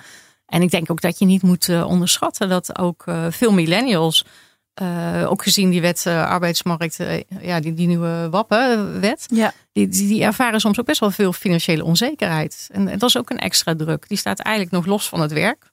En 0.47 0.63
ik 0.63 0.71
denk 0.71 0.91
ook 0.91 1.01
dat 1.01 1.19
je 1.19 1.25
niet 1.25 1.43
moet 1.43 1.69
onderschatten 1.85 2.49
dat 2.49 2.79
ook 2.79 3.05
veel 3.31 3.53
millennials 3.53 4.25
uh, 4.83 5.31
ook 5.31 5.43
gezien 5.43 5.71
die 5.71 5.81
wet 5.81 6.05
uh, 6.07 6.29
arbeidsmarkt, 6.29 7.01
uh, 7.01 7.21
ja, 7.41 7.61
die, 7.61 7.75
die 7.75 7.87
nieuwe. 7.87 8.29
Ja. 9.31 9.53
Die, 9.73 9.89
die, 9.89 10.09
die, 10.09 10.23
ervaren 10.23 10.61
soms 10.61 10.81
ook 10.81 10.87
best 10.87 11.01
wel 11.01 11.11
veel 11.11 11.33
financiële 11.33 11.85
onzekerheid. 11.85 12.69
En, 12.73 12.89
en 12.89 12.99
dat 12.99 13.09
is 13.09 13.19
ook 13.19 13.31
een 13.31 13.39
extra 13.39 13.75
druk. 13.77 14.09
Die 14.09 14.19
staat 14.19 14.39
eigenlijk 14.39 14.77
nog 14.77 14.87
los 14.87 15.09
van 15.09 15.21
het 15.21 15.33
werk. 15.33 15.73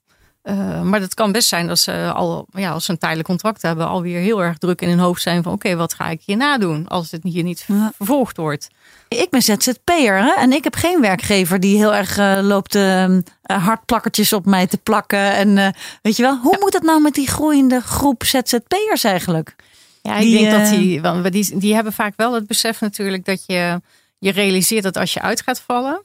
Maar 0.84 1.00
het 1.00 1.14
kan 1.14 1.32
best 1.32 1.48
zijn 1.48 1.68
dat 1.68 1.80
ze 1.80 2.12
al, 2.14 2.46
ja, 2.52 2.72
als 2.72 2.86
ze 2.86 2.92
een 2.92 2.98
tijdelijk 2.98 3.28
contract 3.28 3.62
hebben, 3.62 3.88
alweer 3.88 4.20
heel 4.20 4.44
erg 4.44 4.58
druk 4.58 4.82
in 4.82 4.90
hun 4.90 5.00
hoofd 5.00 5.22
zijn 5.22 5.44
van 5.44 5.54
oké, 5.54 5.76
wat 5.76 5.94
ga 5.94 6.10
ik 6.10 6.22
hierna 6.26 6.58
doen 6.58 6.88
als 6.88 7.12
het 7.12 7.24
hier 7.24 7.44
niet 7.44 7.66
vervolgd 7.98 8.38
wordt. 8.38 8.68
Ik 9.08 9.30
ben 9.30 9.42
ZZP'er 9.42 10.24
hè? 10.24 10.32
en 10.32 10.52
ik 10.54 10.64
heb 10.64 10.76
geen 10.76 11.02
werkgever 11.02 11.60
die 11.60 11.78
heel 11.78 11.96
erg 11.96 12.18
uh, 12.18 12.40
loopt 12.42 12.76
uh, 12.76 13.18
hardplakkertjes 13.42 14.34
op 14.34 14.46
mij 14.46 14.68
te 14.68 14.78
plakken. 14.78 15.34
En 15.34 15.76
weet 16.02 16.16
je 16.16 16.24
wel, 16.24 16.38
hoe 16.38 16.52
ja. 16.52 16.60
moet 16.60 16.74
het 16.74 16.84
nou 16.84 17.02
met 17.02 17.14
die 17.14 17.28
groeiende 17.28 17.82
groep 17.82 18.24
ZZP'ers 18.24 19.04
eigenlijk? 19.04 19.56
Ja, 20.02 20.16
ik 20.16 20.22
die, 20.22 20.40
denk 20.40 20.52
dat 20.52 20.70
die, 20.70 21.02
want 21.02 21.32
die, 21.32 21.58
die 21.58 21.74
hebben 21.74 21.94
vaak 21.94 22.14
wel 22.16 22.34
het 22.34 22.48
besef 22.48 22.82
natuurlijk 22.82 23.26
dat 23.26 23.44
je, 23.46 23.82
je 24.18 24.32
realiseert 24.32 24.84
dat 24.84 24.98
als 24.98 25.14
je 25.14 25.22
uit 25.22 25.42
gaat 25.42 25.62
vallen, 25.62 26.02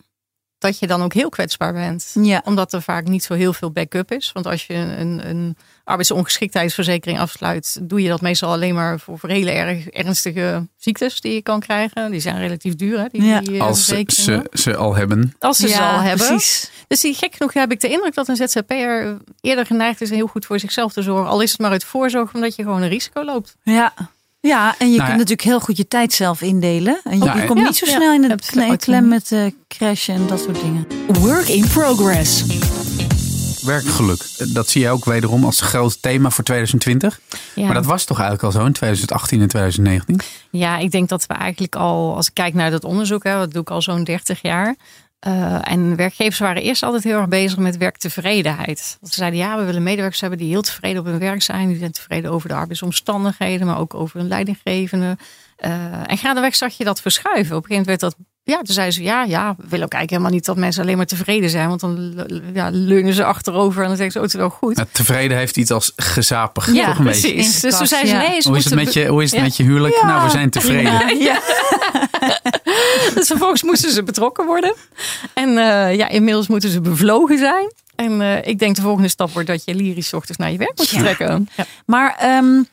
dat 0.59 0.79
je 0.79 0.87
dan 0.87 1.03
ook 1.03 1.13
heel 1.13 1.29
kwetsbaar 1.29 1.73
bent. 1.73 2.15
Ja. 2.21 2.43
Omdat 2.45 2.73
er 2.73 2.83
vaak 2.83 3.07
niet 3.07 3.25
zo 3.25 3.35
heel 3.35 3.53
veel 3.53 3.71
backup 3.71 4.13
is. 4.13 4.31
Want 4.33 4.47
als 4.47 4.67
je 4.67 4.75
een, 4.75 5.29
een 5.29 5.57
arbeidsongeschiktheidsverzekering 5.85 7.19
afsluit, 7.19 7.79
doe 7.83 8.03
je 8.03 8.09
dat 8.09 8.21
meestal 8.21 8.53
alleen 8.53 8.75
maar 8.75 9.01
voor, 9.01 9.19
voor 9.19 9.29
hele 9.29 9.51
erg 9.51 9.89
ernstige 9.89 10.67
ziektes 10.77 11.21
die 11.21 11.35
je 11.35 11.43
kan 11.43 11.61
krijgen. 11.61 12.11
Die 12.11 12.21
zijn 12.21 12.39
relatief 12.39 12.77
duur. 12.77 12.99
Hè, 12.99 13.07
die, 13.11 13.23
ja. 13.23 13.41
die, 13.41 13.63
Als 13.63 13.85
ze, 13.85 14.49
ze 14.53 14.77
al 14.77 14.95
hebben. 14.95 15.35
Als 15.39 15.57
ze 15.57 15.69
ja, 15.69 15.75
ze 15.75 15.83
al 15.83 16.01
hebben. 16.01 16.27
Precies. 16.27 16.71
Dus 16.89 17.01
die, 17.01 17.15
gek 17.15 17.35
genoeg 17.35 17.53
heb 17.53 17.73
ik 17.73 17.81
de 17.81 17.89
indruk 17.89 18.15
dat 18.15 18.29
een 18.29 18.37
ZZP'er 18.37 19.17
eerder 19.41 19.67
geneigd 19.67 20.01
is 20.01 20.11
heel 20.11 20.27
goed 20.27 20.47
voor 20.47 20.59
zichzelf 20.59 20.93
te 20.93 21.03
zorgen. 21.03 21.31
Al 21.31 21.41
is 21.41 21.51
het 21.51 21.61
maar 21.61 21.71
uit 21.71 21.85
voorzorg 21.85 22.35
omdat 22.35 22.57
je 22.57 22.63
gewoon 22.63 22.83
een 22.83 22.89
risico 22.89 23.25
loopt. 23.25 23.57
Ja, 23.63 23.95
ja, 24.47 24.75
en 24.79 24.91
je 24.91 24.97
nou, 24.97 25.09
kunt 25.09 25.19
natuurlijk 25.19 25.49
heel 25.49 25.61
goed 25.61 25.77
je 25.77 25.89
tijd 25.89 26.13
zelf 26.13 26.41
indelen. 26.41 27.01
En 27.05 27.19
je, 27.19 27.25
nou, 27.25 27.41
je 27.41 27.47
komt 27.47 27.59
ja, 27.59 27.65
niet 27.65 27.77
zo 27.77 27.87
snel 27.87 28.13
in 28.13 28.31
het 28.31 28.51
klem 28.79 29.09
met 29.09 29.31
uh, 29.31 29.47
crashen 29.69 30.15
en 30.15 30.27
dat 30.27 30.41
soort 30.41 30.61
dingen. 30.61 30.87
Work 31.21 31.49
in 31.49 31.69
progress. 31.69 32.45
Werkgeluk, 33.63 34.25
dat 34.53 34.69
zie 34.69 34.83
je 34.83 34.91
ook 34.91 35.05
wederom 35.05 35.45
als 35.45 35.61
groot 35.61 36.03
thema 36.03 36.31
voor 36.31 36.45
2020. 36.45 37.21
Ja. 37.55 37.65
Maar 37.65 37.75
dat 37.75 37.87
was 37.87 38.05
toch 38.05 38.21
eigenlijk 38.21 38.47
al 38.55 38.61
zo 38.61 38.67
in 38.67 38.73
2018 38.73 39.41
en 39.41 39.49
2019? 39.49 40.21
Ja, 40.51 40.79
ik 40.79 40.91
denk 40.91 41.09
dat 41.09 41.27
we 41.27 41.35
eigenlijk 41.35 41.77
al, 41.77 42.17
als 42.17 42.27
ik 42.27 42.35
kijk 42.35 42.55
naar 42.55 42.71
dat 42.71 42.85
onderzoek, 42.85 43.25
hè, 43.25 43.39
dat 43.39 43.53
doe 43.53 43.63
ik 43.63 43.71
al 43.71 43.83
zo'n 43.83 44.05
30 44.05 44.43
jaar. 44.43 44.77
Uh, 45.27 45.71
en 45.71 45.97
werkgevers 45.97 46.39
waren 46.39 46.63
eerst 46.63 46.83
altijd 46.83 47.05
heel 47.05 47.19
erg 47.19 47.29
bezig 47.29 47.59
met 47.59 47.77
werktevredenheid. 47.77 48.99
Ze 49.03 49.15
zeiden 49.15 49.39
ja, 49.39 49.59
we 49.59 49.65
willen 49.65 49.83
medewerkers 49.83 50.21
hebben 50.21 50.39
die 50.39 50.49
heel 50.49 50.63
tevreden 50.63 51.01
op 51.01 51.07
hun 51.07 51.19
werk 51.19 51.43
zijn. 51.43 51.69
Die 51.69 51.79
zijn 51.79 51.93
tevreden 51.93 52.31
over 52.31 52.49
de 52.49 52.55
arbeidsomstandigheden, 52.55 53.67
maar 53.67 53.79
ook 53.79 53.95
over 53.95 54.19
hun 54.19 54.29
leidinggevende. 54.29 55.17
Uh, 55.65 56.11
en 56.11 56.19
gaandeweg 56.19 56.55
zag 56.55 56.77
je 56.77 56.85
dat 56.85 57.01
verschuiven. 57.01 57.57
Op 57.57 57.63
een 57.63 57.69
gegeven 57.69 57.85
moment 57.87 58.01
werd 58.01 58.01
dat 58.01 58.17
ja, 58.47 58.57
toen 58.57 58.75
zeiden 58.75 58.95
ze 58.95 59.03
ja, 59.03 59.25
ja, 59.25 59.55
we 59.59 59.65
willen 59.69 59.85
ook 59.85 59.93
eigenlijk 59.93 60.11
helemaal 60.11 60.31
niet 60.31 60.45
dat 60.45 60.57
mensen 60.57 60.83
alleen 60.83 60.97
maar 60.97 61.07
tevreden 61.07 61.51
zijn. 61.51 61.69
Want 61.69 61.81
dan 61.81 62.15
ja, 62.55 62.69
leunen 62.73 63.15
ze 63.15 63.25
achterover 63.25 63.83
en 63.83 63.89
dan 63.89 63.97
denken 63.97 64.13
ze, 64.13 64.19
oh, 64.19 64.25
het 64.25 64.35
is 64.35 64.41
wel 64.41 64.51
goed. 64.51 64.77
Ja, 64.77 64.87
tevreden 64.93 65.37
heeft 65.37 65.57
iets 65.57 65.71
als 65.71 65.93
gezapig. 65.97 66.73
Ja, 66.73 66.87
toch 66.87 66.99
een 66.99 67.05
precies. 67.05 67.23
Beetje. 67.23 67.61
Dus 67.61 67.79
toen 67.79 67.87
zeiden 67.87 68.11
ze, 68.11 68.17
nee, 68.17 68.43
hoe 68.43 68.57
is 68.57 68.65
het 68.65 68.75
met 68.75 68.93
je, 68.93 69.07
hoe 69.07 69.23
is 69.23 69.31
het 69.31 69.41
met 69.41 69.57
je 69.57 69.63
huwelijk? 69.63 70.03
Nou, 70.03 70.25
we 70.25 70.31
zijn 70.31 70.51
tevreden. 70.51 71.19
Ja. 71.27 71.41
dus 73.15 73.27
vervolgens 73.27 73.63
moesten 73.63 73.91
ze 73.91 74.03
betrokken 74.03 74.47
worden. 74.47 74.75
En 75.35 75.49
uh, 75.49 75.95
ja, 75.95 76.09
inmiddels 76.09 76.47
moeten 76.47 76.71
ze 76.71 76.81
bevlogen 76.81 77.39
zijn. 77.39 77.73
En 77.97 78.21
uh, 78.21 78.47
ik 78.47 78.59
denk 78.59 78.77
de 78.77 78.83
volgende 78.83 79.09
stap 79.09 79.31
wordt 79.31 79.49
dat 79.49 79.65
je 79.65 79.75
lyrisch 79.75 80.13
ochtends 80.13 80.39
naar 80.39 80.53
je 80.53 80.59
werk 80.59 80.77
moet 80.77 80.89
trekken. 80.89 81.49
Ja. 81.57 81.65
Maar 81.87 82.37
um, 82.37 82.67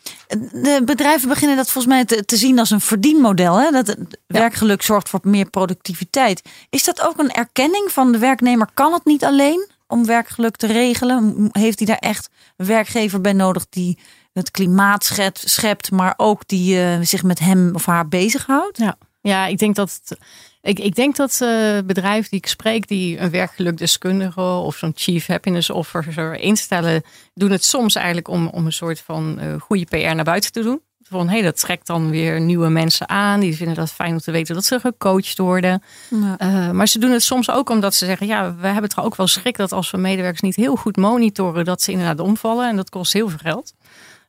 de 0.51 0.81
bedrijven 0.85 1.29
beginnen 1.29 1.57
dat 1.57 1.71
volgens 1.71 1.93
mij 1.93 2.05
te, 2.05 2.25
te 2.25 2.37
zien 2.37 2.59
als 2.59 2.69
een 2.69 2.81
verdienmodel. 2.81 3.59
Hè? 3.59 3.71
Dat 3.71 3.95
werkgeluk 4.27 4.81
zorgt 4.81 5.09
voor 5.09 5.19
meer 5.23 5.49
productiviteit. 5.49 6.41
Is 6.69 6.83
dat 6.83 7.01
ook 7.01 7.19
een 7.19 7.31
erkenning 7.31 7.91
van 7.91 8.11
de 8.11 8.17
werknemer? 8.17 8.67
Kan 8.73 8.93
het 8.93 9.05
niet 9.05 9.23
alleen 9.23 9.69
om 9.87 10.05
werkgeluk 10.05 10.55
te 10.55 10.67
regelen? 10.67 11.49
Heeft 11.51 11.77
hij 11.77 11.87
daar 11.87 11.97
echt 11.97 12.29
een 12.57 12.65
werkgever 12.65 13.21
bij 13.21 13.33
nodig 13.33 13.65
die 13.69 13.97
het 14.33 14.51
klimaat 14.51 15.03
schept, 15.03 15.43
schept 15.45 15.91
maar 15.91 16.13
ook 16.17 16.47
die 16.47 16.75
uh, 16.75 16.97
zich 17.01 17.23
met 17.23 17.39
hem 17.39 17.71
of 17.73 17.85
haar 17.85 18.07
bezighoudt? 18.07 18.77
Ja, 18.77 18.95
ja 19.21 19.45
ik 19.45 19.57
denk 19.57 19.75
dat. 19.75 19.99
Het, 20.03 20.19
ik, 20.63 20.79
ik 20.79 20.95
denk 20.95 21.15
dat 21.15 21.39
uh, 21.43 21.77
bedrijven 21.85 22.29
die 22.29 22.39
ik 22.39 22.47
spreek, 22.47 22.87
die 22.87 23.19
een 23.19 23.29
werkgelukdeskundige 23.29 24.41
of 24.41 24.75
zo'n 24.75 24.91
chief 24.95 25.27
happiness 25.27 25.69
officer 25.69 26.35
instellen, 26.35 27.03
doen 27.33 27.51
het 27.51 27.63
soms 27.63 27.95
eigenlijk 27.95 28.27
om, 28.27 28.47
om 28.47 28.65
een 28.65 28.73
soort 28.73 28.99
van 28.99 29.39
uh, 29.41 29.61
goede 29.61 29.85
PR 29.85 30.15
naar 30.15 30.23
buiten 30.23 30.51
te 30.51 30.61
doen. 30.61 30.81
Van 31.09 31.27
hé, 31.27 31.33
hey, 31.33 31.41
dat 31.41 31.59
trekt 31.59 31.87
dan 31.87 32.09
weer 32.09 32.41
nieuwe 32.41 32.69
mensen 32.69 33.09
aan. 33.09 33.39
Die 33.39 33.55
vinden 33.55 33.75
dat 33.75 33.91
fijn 33.91 34.11
om 34.11 34.19
te 34.19 34.31
weten 34.31 34.55
dat 34.55 34.65
ze 34.65 34.79
gecoacht 34.79 35.37
worden. 35.37 35.83
Ja. 36.09 36.37
Uh, 36.41 36.71
maar 36.71 36.87
ze 36.87 36.99
doen 36.99 37.11
het 37.11 37.23
soms 37.23 37.49
ook 37.49 37.69
omdat 37.69 37.95
ze 37.95 38.05
zeggen: 38.05 38.27
ja, 38.27 38.55
we 38.55 38.67
hebben 38.67 38.89
toch 38.89 39.05
ook 39.05 39.15
wel 39.15 39.27
schrik 39.27 39.57
dat 39.57 39.71
als 39.71 39.91
we 39.91 39.97
medewerkers 39.97 40.41
niet 40.41 40.55
heel 40.55 40.75
goed 40.75 40.97
monitoren, 40.97 41.65
dat 41.65 41.81
ze 41.81 41.91
inderdaad 41.91 42.19
omvallen. 42.19 42.69
En 42.69 42.75
dat 42.75 42.89
kost 42.89 43.13
heel 43.13 43.29
veel 43.29 43.39
geld. 43.41 43.73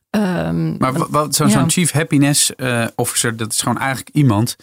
Um, 0.09 0.75
maar 0.77 0.93
wat, 1.09 1.35
zo'n 1.35 1.49
ja. 1.49 1.69
chief 1.69 1.91
happiness 1.91 2.51
uh, 2.57 2.87
officer, 2.95 3.37
dat 3.37 3.51
is 3.51 3.61
gewoon 3.61 3.77
eigenlijk 3.77 4.09
iemand 4.15 4.55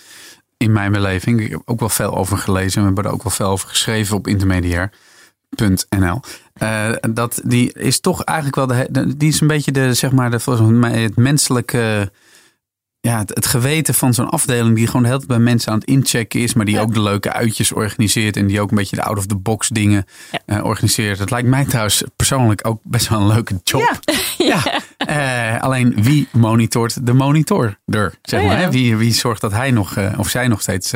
in 0.62 0.72
mijn 0.72 0.92
beleving. 0.92 1.40
Ik 1.40 1.50
heb 1.50 1.62
ook 1.64 1.80
wel 1.80 1.88
veel 1.88 2.16
over 2.16 2.38
gelezen. 2.38 2.80
We 2.80 2.86
hebben 2.86 3.04
er 3.04 3.12
ook 3.12 3.22
wel 3.22 3.32
veel 3.32 3.46
over 3.46 3.68
geschreven 3.68 4.16
op 4.16 4.26
intermediair.nl. 4.26 6.20
Uh, 6.62 6.92
dat 7.10 7.40
die 7.44 7.72
is 7.72 8.00
toch 8.00 8.24
eigenlijk 8.24 8.56
wel 8.56 8.86
de, 8.90 9.16
die 9.16 9.28
is 9.28 9.40
een 9.40 9.46
beetje 9.46 9.72
de 9.72 9.94
zeg 9.94 10.12
maar 10.12 10.30
de 10.30 10.40
volgens 10.40 10.70
mij 10.70 11.02
het 11.02 11.16
menselijke 11.16 12.12
ja, 13.08 13.18
het, 13.18 13.28
het, 13.34 13.46
geweten 13.46 13.94
van 13.94 14.14
zo'n 14.14 14.28
afdeling 14.28 14.76
die 14.76 14.86
gewoon 14.86 15.04
heel 15.04 15.22
bij 15.26 15.38
mensen 15.38 15.72
aan 15.72 15.78
het 15.78 15.88
inchecken 15.88 16.40
is, 16.40 16.54
maar 16.54 16.64
die 16.64 16.80
ook 16.80 16.94
de 16.94 17.02
leuke 17.02 17.32
uitjes 17.32 17.72
organiseert 17.72 18.36
en 18.36 18.46
die 18.46 18.60
ook 18.60 18.70
een 18.70 18.76
beetje 18.76 18.96
de 18.96 19.02
out-of-the-box 19.02 19.68
dingen 19.68 20.04
ja. 20.30 20.58
uh, 20.58 20.64
organiseert. 20.64 21.18
Dat 21.18 21.30
lijkt 21.30 21.48
mij 21.48 21.64
trouwens 21.64 22.02
persoonlijk 22.16 22.66
ook 22.66 22.80
best 22.82 23.08
wel 23.08 23.20
een 23.20 23.26
leuke 23.26 23.60
job. 23.64 23.98
Ja. 24.36 24.62
ja. 25.06 25.54
Uh, 25.54 25.62
alleen 25.62 26.02
wie 26.02 26.28
monitort 26.32 27.06
de 27.06 27.12
monitor 27.12 27.78
er, 27.86 28.14
zeg 28.22 28.44
maar. 28.44 28.70
Wie, 28.70 28.96
wie 28.96 29.12
zorgt 29.12 29.40
dat 29.40 29.52
hij 29.52 29.70
nog, 29.70 29.96
uh, 29.96 30.12
of 30.18 30.28
zij 30.28 30.48
nog 30.48 30.60
steeds 30.60 30.90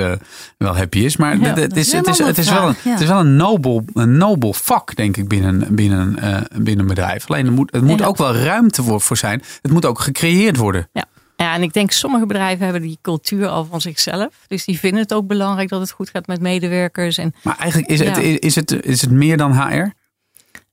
wel 0.58 0.76
happy 0.76 0.98
is. 0.98 1.16
Maar 1.16 1.38
het, 1.38 1.76
is, 1.76 1.92
het, 1.92 2.06
is, 2.06 2.18
het, 2.18 2.38
is 2.38 2.50
wel 2.50 2.68
een, 2.68 2.76
het 2.82 3.00
is 3.00 3.08
wel 3.08 3.20
een 3.20 3.36
nobel, 3.36 3.84
een 3.92 4.16
nobel 4.16 4.52
vak, 4.52 4.96
denk 4.96 5.16
ik, 5.16 5.28
binnen, 5.28 5.75
binnen, 5.75 6.14
binnen 6.54 6.78
een 6.78 6.86
bedrijf. 6.86 7.30
Alleen 7.30 7.46
er 7.46 7.52
moet, 7.52 7.72
het 7.72 7.82
moet 7.82 8.02
ook 8.02 8.16
wel 8.16 8.34
ruimte 8.34 8.82
voor, 8.82 9.00
voor 9.00 9.16
zijn. 9.16 9.42
Het 9.62 9.72
moet 9.72 9.84
ook 9.84 10.00
gecreëerd 10.00 10.56
worden. 10.56 10.88
Ja. 10.92 11.04
Ja, 11.37 11.55
en 11.55 11.62
ik 11.62 11.73
denk 11.73 11.90
sommige 11.90 12.26
bedrijven 12.26 12.64
hebben 12.64 12.83
die 12.83 12.99
cultuur 13.02 13.49
al 13.49 13.64
van 13.64 13.81
zichzelf. 13.81 14.45
Dus 14.47 14.64
die 14.64 14.78
vinden 14.78 15.00
het 15.00 15.14
ook 15.14 15.26
belangrijk 15.26 15.69
dat 15.69 15.81
het 15.81 15.90
goed 15.90 16.11
gaat 16.11 16.26
met 16.26 16.40
medewerkers. 16.40 17.19
En, 17.19 17.35
maar 17.43 17.59
eigenlijk 17.59 17.90
is, 17.90 18.00
het, 18.00 18.19
is, 18.19 18.55
het, 18.55 18.85
is 18.85 19.00
het 19.00 19.11
meer 19.11 19.37
dan 19.37 19.52
HR? 19.52 19.90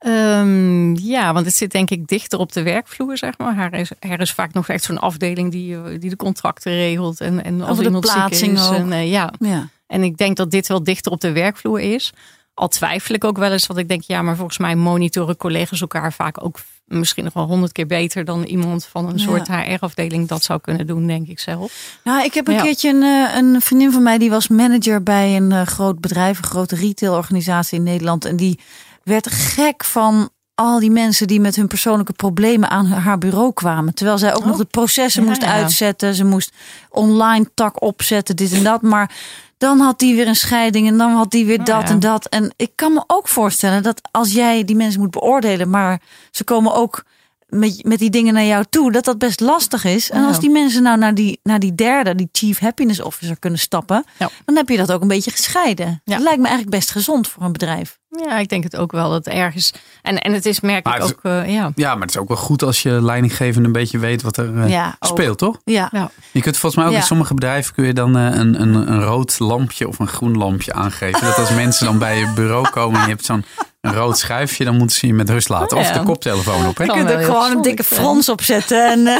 Um, 0.07 0.97
ja, 0.97 1.33
want 1.33 1.45
het 1.45 1.55
zit 1.55 1.71
denk 1.71 1.89
ik 1.89 2.07
dichter 2.07 2.39
op 2.39 2.51
de 2.51 2.63
werkvloer, 2.63 3.17
zeg 3.17 3.37
maar. 3.37 3.73
Er 3.73 3.79
is, 3.79 3.91
er 3.99 4.19
is 4.19 4.31
vaak 4.31 4.53
nog 4.53 4.67
echt 4.67 4.83
zo'n 4.83 4.99
afdeling 4.99 5.51
die, 5.51 5.97
die 5.97 6.09
de 6.09 6.15
contracten 6.15 6.71
regelt. 6.71 7.21
En, 7.21 7.43
en 7.43 7.61
als 7.61 7.79
iemand 7.79 8.07
ziek 8.07 8.29
is. 8.29 8.41
En, 8.69 8.87
uh, 8.87 9.11
ja. 9.11 9.33
ja. 9.39 9.69
en 9.87 10.03
ik 10.03 10.17
denk 10.17 10.37
dat 10.37 10.51
dit 10.51 10.67
wel 10.67 10.83
dichter 10.83 11.11
op 11.11 11.21
de 11.21 11.31
werkvloer 11.31 11.79
is. 11.79 12.13
Al 12.53 12.67
twijfel 12.67 13.15
ik 13.15 13.23
ook 13.23 13.37
wel 13.37 13.51
eens, 13.51 13.67
want 13.67 13.79
ik 13.79 13.87
denk, 13.87 14.01
ja, 14.01 14.21
maar 14.21 14.35
volgens 14.35 14.57
mij 14.57 14.75
monitoren 14.75 15.37
collega's 15.37 15.81
elkaar 15.81 16.13
vaak 16.13 16.43
ook 16.43 16.59
misschien 16.99 17.23
nog 17.23 17.33
wel 17.33 17.45
honderd 17.45 17.71
keer 17.71 17.85
beter 17.85 18.25
dan 18.25 18.43
iemand 18.43 18.85
van 18.85 19.09
een 19.09 19.19
soort 19.19 19.47
HR-afdeling 19.47 20.27
dat 20.27 20.43
zou 20.43 20.59
kunnen 20.59 20.87
doen, 20.87 21.07
denk 21.07 21.27
ik 21.27 21.39
zelf. 21.39 21.99
Nou, 22.03 22.23
ik 22.23 22.33
heb 22.33 22.47
een 22.47 22.61
keertje 22.61 22.89
een, 22.89 23.03
eh, 23.03 23.35
een 23.35 23.61
vriendin 23.61 23.91
van 23.91 24.03
mij 24.03 24.17
die 24.17 24.29
was 24.29 24.47
manager 24.47 25.03
bij 25.03 25.35
een 25.35 25.51
uh, 25.51 25.61
groot 25.61 25.99
bedrijf, 25.99 26.37
een 26.37 26.43
grote 26.43 26.75
retailorganisatie 26.75 27.77
in 27.77 27.83
Nederland. 27.83 28.25
En 28.25 28.35
die 28.35 28.59
werd 29.03 29.31
gek 29.31 29.83
van 29.83 30.29
al 30.55 30.79
die 30.79 30.91
mensen 30.91 31.27
die 31.27 31.39
met 31.39 31.55
hun 31.55 31.67
persoonlijke 31.67 32.13
problemen 32.13 32.69
aan 32.69 32.85
haar 32.85 33.17
bureau 33.17 33.53
kwamen. 33.53 33.93
Terwijl 33.93 34.17
zij 34.17 34.33
ook 34.33 34.41
oh. 34.41 34.45
nog 34.45 34.57
de 34.57 34.65
processen 34.65 35.23
moest 35.23 35.43
uitzetten. 35.43 36.15
Ze 36.15 36.25
moest 36.25 36.53
online 36.89 37.49
tak 37.53 37.81
opzetten, 37.81 38.35
dit 38.35 38.53
en 38.53 38.63
dat. 38.63 38.81
Maar 38.81 39.11
dan 39.57 39.79
had 39.79 39.99
die 39.99 40.15
weer 40.15 40.27
een 40.27 40.35
scheiding 40.35 40.87
en 40.87 40.97
dan 40.97 41.11
had 41.11 41.31
die 41.31 41.45
weer 41.45 41.59
oh 41.59 41.65
dat 41.65 41.89
en 41.89 41.99
dat. 41.99 42.25
En 42.25 42.53
ik 42.55 42.71
kan 42.75 42.93
me 42.93 43.03
ook 43.07 43.27
voorstellen 43.27 43.83
dat 43.83 44.01
als 44.11 44.33
jij 44.33 44.63
die 44.63 44.75
mensen 44.75 44.99
moet 45.01 45.11
beoordelen, 45.11 45.69
maar 45.69 46.01
ze 46.31 46.43
komen 46.43 46.73
ook 46.73 47.03
met, 47.47 47.83
met 47.83 47.99
die 47.99 48.09
dingen 48.09 48.33
naar 48.33 48.45
jou 48.45 48.65
toe, 48.69 48.91
dat 48.91 49.05
dat 49.05 49.17
best 49.17 49.39
lastig 49.39 49.83
is. 49.83 50.09
En 50.09 50.25
als 50.25 50.39
die 50.39 50.49
mensen 50.49 50.83
nou 50.83 50.97
naar 50.97 51.15
die, 51.15 51.39
naar 51.43 51.59
die 51.59 51.75
derde, 51.75 52.15
die 52.15 52.29
Chief 52.31 52.59
Happiness 52.59 53.01
Officer 53.01 53.39
kunnen 53.39 53.59
stappen, 53.59 54.03
dan 54.45 54.55
heb 54.55 54.69
je 54.69 54.77
dat 54.77 54.91
ook 54.91 55.01
een 55.01 55.07
beetje 55.07 55.31
gescheiden. 55.31 56.01
Dat 56.03 56.19
lijkt 56.19 56.41
me 56.41 56.47
eigenlijk 56.47 56.77
best 56.77 56.91
gezond 56.91 57.27
voor 57.27 57.43
een 57.43 57.51
bedrijf. 57.51 57.99
Ja, 58.15 58.37
ik 58.37 58.49
denk 58.49 58.63
het 58.63 58.75
ook 58.75 58.91
wel 58.91 59.09
dat 59.09 59.25
ergens. 59.27 59.73
En, 60.01 60.17
en 60.17 60.33
het 60.33 60.45
is 60.45 60.59
merk 60.59 60.87
ik 60.87 61.03
ook. 61.03 61.19
Uh, 61.23 61.53
ja. 61.53 61.71
ja, 61.75 61.93
maar 61.93 62.01
het 62.01 62.09
is 62.09 62.17
ook 62.17 62.27
wel 62.27 62.37
goed 62.37 62.63
als 62.63 62.81
je 62.81 63.01
leidinggevende 63.01 63.67
een 63.67 63.73
beetje 63.73 63.99
weet 63.99 64.21
wat 64.21 64.37
er 64.37 64.69
uh, 64.69 64.87
speelt, 64.99 65.37
toch? 65.37 65.59
Ja. 65.63 65.89
ja. 65.91 66.11
Je 66.31 66.41
kunt 66.41 66.57
volgens 66.57 66.83
mij 66.83 66.91
ook 66.91 66.97
in 66.97 67.07
sommige 67.07 67.33
bedrijven 67.33 67.73
kun 67.73 67.85
je 67.85 67.93
dan 67.93 68.17
uh, 68.17 68.23
een, 68.23 68.61
een, 68.61 68.73
een 68.73 69.03
rood 69.03 69.39
lampje 69.39 69.87
of 69.87 69.99
een 69.99 70.07
groen 70.07 70.37
lampje 70.37 70.73
aangeven. 70.73 71.21
dat 71.21 71.37
als 71.37 71.53
mensen 71.63 71.85
dan 71.85 71.97
bij 71.97 72.17
je 72.17 72.31
bureau 72.35 72.69
komen 72.69 72.99
en 72.99 73.05
je 73.05 73.11
hebt 73.11 73.25
zo'n 73.25 73.45
een 73.83 73.93
rood 73.93 74.17
schuifje, 74.17 74.63
dan 74.63 74.77
moeten 74.77 74.95
ze 74.97 75.07
je 75.07 75.13
met 75.13 75.29
rust 75.29 75.49
laten. 75.49 75.77
Of 75.77 75.91
de 75.91 76.03
koptelefoon 76.03 76.67
op. 76.67 76.77
Hè? 76.77 76.83
Je 76.83 76.91
kunt 76.91 77.09
er 77.09 77.23
gewoon 77.23 77.51
een 77.51 77.61
dikke 77.61 77.83
frons 77.83 78.29
op 78.29 78.41
zetten. 78.41 78.91
En, 78.91 78.99
uh... 78.99 79.17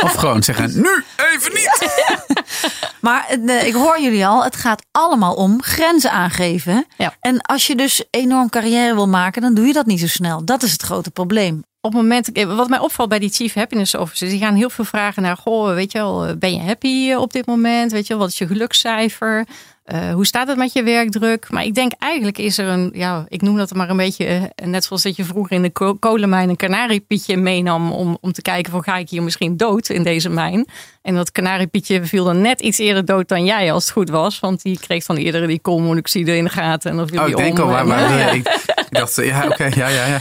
Of 0.04 0.12
gewoon 0.14 0.42
zeggen, 0.42 0.80
nu 0.80 1.04
even 1.16 1.52
niet. 1.52 1.90
maar 3.00 3.36
uh, 3.44 3.66
ik 3.66 3.74
hoor 3.74 4.00
jullie 4.00 4.26
al, 4.26 4.44
het 4.44 4.56
gaat 4.56 4.82
allemaal 4.90 5.34
om 5.34 5.62
grenzen 5.62 6.10
aangeven. 6.10 6.86
Ja. 6.96 7.14
En 7.20 7.40
als 7.40 7.66
je 7.66 7.76
dus 7.76 8.04
enorm 8.30 8.48
carrière 8.48 8.94
wil 8.94 9.08
maken, 9.08 9.42
dan 9.42 9.54
doe 9.54 9.66
je 9.66 9.72
dat 9.72 9.86
niet 9.86 10.00
zo 10.00 10.06
snel. 10.06 10.44
Dat 10.44 10.62
is 10.62 10.72
het 10.72 10.82
grote 10.82 11.10
probleem. 11.10 11.62
Op 11.80 11.92
het 11.92 12.02
moment, 12.02 12.30
wat 12.46 12.68
mij 12.68 12.78
opvalt 12.78 13.08
bij 13.08 13.18
die 13.18 13.30
Chief 13.30 13.54
Happiness 13.54 13.94
Officers, 13.94 14.30
die 14.30 14.40
gaan 14.40 14.54
heel 14.54 14.70
veel 14.70 14.84
vragen 14.84 15.22
naar, 15.22 15.36
goh, 15.36 15.74
weet 15.74 15.92
je 15.92 15.98
wel, 15.98 16.36
ben 16.36 16.54
je 16.54 16.60
happy 16.60 17.12
op 17.14 17.32
dit 17.32 17.46
moment? 17.46 17.92
Weet 17.92 18.06
je 18.06 18.16
wat 18.16 18.28
is 18.28 18.38
je 18.38 18.46
gelukscijfer? 18.46 19.46
Uh, 19.92 20.12
hoe 20.12 20.26
staat 20.26 20.48
het 20.48 20.56
met 20.56 20.72
je 20.72 20.82
werkdruk? 20.82 21.50
Maar 21.50 21.64
ik 21.64 21.74
denk 21.74 21.92
eigenlijk 21.98 22.38
is 22.38 22.58
er 22.58 22.68
een, 22.68 22.90
ja, 22.94 23.24
ik 23.28 23.42
noem 23.42 23.56
dat 23.56 23.74
maar 23.74 23.90
een 23.90 23.96
beetje, 23.96 24.50
uh, 24.60 24.68
net 24.68 24.84
zoals 24.84 25.02
dat 25.02 25.16
je 25.16 25.24
vroeger 25.24 25.56
in 25.56 25.62
de 25.62 25.96
kolenmijn 25.98 26.48
een 26.48 26.56
kanariepietje 26.56 27.36
meenam 27.36 27.92
om, 27.92 28.18
om 28.20 28.32
te 28.32 28.42
kijken 28.42 28.72
van 28.72 28.82
ga 28.82 28.96
ik 28.96 29.10
hier 29.10 29.22
misschien 29.22 29.56
dood 29.56 29.88
in 29.88 30.02
deze 30.02 30.28
mijn? 30.28 30.66
En 31.02 31.14
dat 31.14 31.32
kanariepietje 31.32 32.04
viel 32.04 32.24
dan 32.24 32.40
net 32.40 32.60
iets 32.60 32.78
eerder 32.78 33.04
dood 33.04 33.28
dan 33.28 33.44
jij 33.44 33.72
als 33.72 33.84
het 33.84 33.92
goed 33.92 34.10
was, 34.10 34.40
want 34.40 34.62
die 34.62 34.78
kreeg 34.80 35.04
dan 35.04 35.16
eerder 35.16 35.46
die 35.46 35.60
koolmonoxide 35.60 36.36
in 36.36 36.44
de 36.44 36.50
gaten. 36.50 36.90
En 36.90 36.96
dan 36.96 37.08
viel 37.08 37.18
oh, 37.18 37.24
die 37.24 37.34
ik 37.34 37.40
denk 37.40 37.58
al, 37.58 37.84
maar, 37.86 38.18
ja. 38.18 38.30
ik, 38.30 38.64
ik, 38.90 38.98
dacht, 38.98 39.16
ja, 39.16 39.44
oké, 39.44 39.52
okay, 39.52 39.72
ja, 39.74 39.88
ja, 39.88 40.06
ja. 40.06 40.20